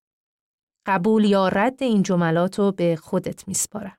قبول 0.86 1.24
یا 1.24 1.48
رد 1.48 1.82
این 1.82 2.02
جملات 2.02 2.58
رو 2.58 2.72
به 2.72 2.96
خودت 2.96 3.48
میسپارم. 3.48 3.96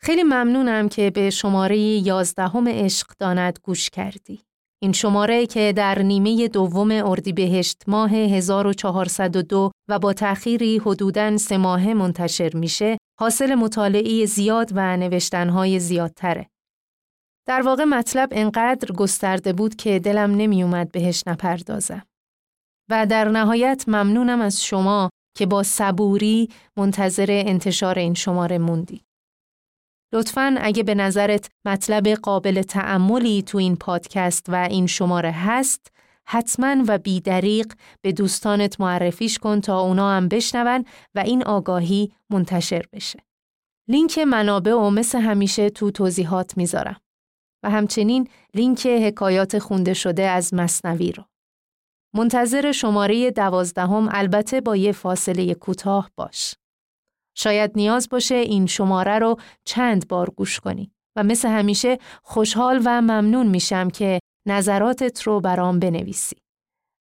خیلی 0.00 0.22
ممنونم 0.22 0.88
که 0.88 1.10
به 1.10 1.30
شماره 1.30 1.78
یازدهم 1.78 2.68
عشق 2.68 3.06
داند 3.18 3.58
گوش 3.62 3.90
کردی. 3.90 4.44
این 4.84 4.92
شماره 4.92 5.46
که 5.46 5.72
در 5.76 5.98
نیمه 6.02 6.48
دوم 6.48 6.90
اردیبهشت 6.90 7.82
ماه 7.86 8.10
1402 8.10 9.70
و 9.88 9.98
با 9.98 10.12
تأخیری 10.12 10.78
حدوداً 10.78 11.36
سه 11.36 11.56
ماهه 11.56 11.94
منتشر 11.94 12.56
میشه، 12.56 12.98
حاصل 13.20 13.54
مطالعه 13.54 14.26
زیاد 14.26 14.70
و 14.74 14.96
نوشتنهای 14.96 15.80
زیادتره. 15.80 16.46
در 17.48 17.62
واقع 17.62 17.84
مطلب 17.84 18.28
انقدر 18.32 18.92
گسترده 18.92 19.52
بود 19.52 19.76
که 19.76 19.98
دلم 19.98 20.30
نمیومد 20.30 20.92
بهش 20.92 21.22
نپردازم. 21.26 22.02
و 22.90 23.06
در 23.06 23.28
نهایت 23.28 23.84
ممنونم 23.88 24.40
از 24.40 24.64
شما 24.64 25.10
که 25.36 25.46
با 25.46 25.62
صبوری 25.62 26.48
منتظر 26.76 27.26
انتشار 27.30 27.98
این 27.98 28.14
شماره 28.14 28.58
موندی. 28.58 29.00
لطفاً 30.14 30.54
اگه 30.60 30.82
به 30.82 30.94
نظرت 30.94 31.50
مطلب 31.64 32.08
قابل 32.08 32.62
تعملی 32.62 33.42
تو 33.42 33.58
این 33.58 33.76
پادکست 33.76 34.46
و 34.48 34.54
این 34.54 34.86
شماره 34.86 35.30
هست، 35.30 35.92
حتما 36.26 36.84
و 36.88 36.98
بیدریق 36.98 37.72
به 38.02 38.12
دوستانت 38.12 38.80
معرفیش 38.80 39.38
کن 39.38 39.60
تا 39.60 39.80
اونا 39.80 40.10
هم 40.10 40.28
بشنون 40.28 40.84
و 41.14 41.18
این 41.18 41.44
آگاهی 41.44 42.12
منتشر 42.30 42.84
بشه. 42.92 43.18
لینک 43.88 44.18
منابع 44.18 44.72
و 44.72 44.90
مثل 44.90 45.20
همیشه 45.20 45.70
تو 45.70 45.90
توضیحات 45.90 46.56
می‌ذارم 46.56 47.00
و 47.62 47.70
همچنین 47.70 48.28
لینک 48.54 48.86
حکایات 48.86 49.58
خونده 49.58 49.94
شده 49.94 50.22
از 50.22 50.54
مثنوی 50.54 51.12
رو. 51.12 51.24
منتظر 52.14 52.72
شماره 52.72 53.30
دوازدهم 53.30 54.08
البته 54.12 54.60
با 54.60 54.76
یه 54.76 54.92
فاصله 54.92 55.54
کوتاه 55.54 56.10
باش. 56.16 56.54
شاید 57.34 57.70
نیاز 57.74 58.08
باشه 58.08 58.34
این 58.34 58.66
شماره 58.66 59.18
رو 59.18 59.36
چند 59.64 60.08
بار 60.08 60.30
گوش 60.30 60.60
کنی 60.60 60.90
و 61.16 61.22
مثل 61.22 61.48
همیشه 61.48 61.98
خوشحال 62.22 62.82
و 62.84 63.00
ممنون 63.02 63.46
میشم 63.46 63.90
که 63.90 64.18
نظراتت 64.46 65.22
رو 65.22 65.40
برام 65.40 65.78
بنویسی. 65.78 66.36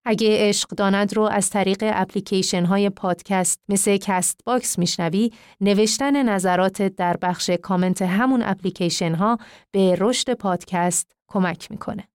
اگه 0.06 0.28
عشق 0.50 0.70
داند 0.70 1.14
رو 1.14 1.24
از 1.24 1.50
طریق 1.50 1.84
اپلیکیشن 1.94 2.66
های 2.66 2.90
پادکست 2.90 3.60
مثل 3.70 3.98
Castbox 3.98 4.80
میشنوی، 4.80 5.32
نوشتن 5.62 6.30
نظراتت 6.30 6.96
در 6.96 7.18
بخش 7.18 7.50
کامنت 7.50 8.02
همون 8.02 8.44
اپلیکیشن 8.44 9.16
ها 9.16 9.38
به 9.72 9.96
رشد 10.00 10.34
پادکست 10.34 11.12
کمک 11.28 11.72
می‌کنه. 11.72 12.08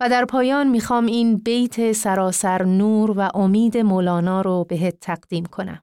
و 0.00 0.08
در 0.08 0.24
پایان 0.24 0.68
می‌خوام 0.68 1.06
این 1.06 1.36
بیت 1.36 1.92
سراسر 1.92 2.62
نور 2.62 3.10
و 3.10 3.28
امید 3.34 3.76
مولانا 3.76 4.40
رو 4.40 4.64
بهت 4.68 5.00
تقدیم 5.00 5.44
کنم. 5.44 5.82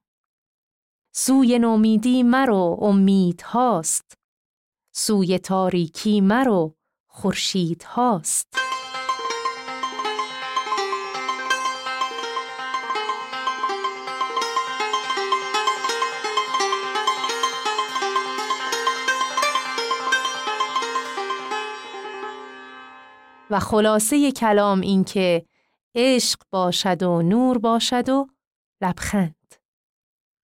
سوی 1.21 1.59
نومیدی 1.59 2.23
مرو 2.23 2.77
امید 2.81 3.41
هاست. 3.41 4.17
سوی 4.91 5.39
تاریکی 5.39 6.21
مرو 6.21 6.75
خورشید 7.07 7.83
هاست. 7.83 8.53
و 23.49 23.59
خلاصه 23.59 24.31
کلام 24.31 24.81
این 24.81 25.03
که 25.03 25.45
عشق 25.95 26.39
باشد 26.51 27.03
و 27.03 27.21
نور 27.21 27.57
باشد 27.57 28.09
و 28.09 28.27
لبخند. 28.81 29.38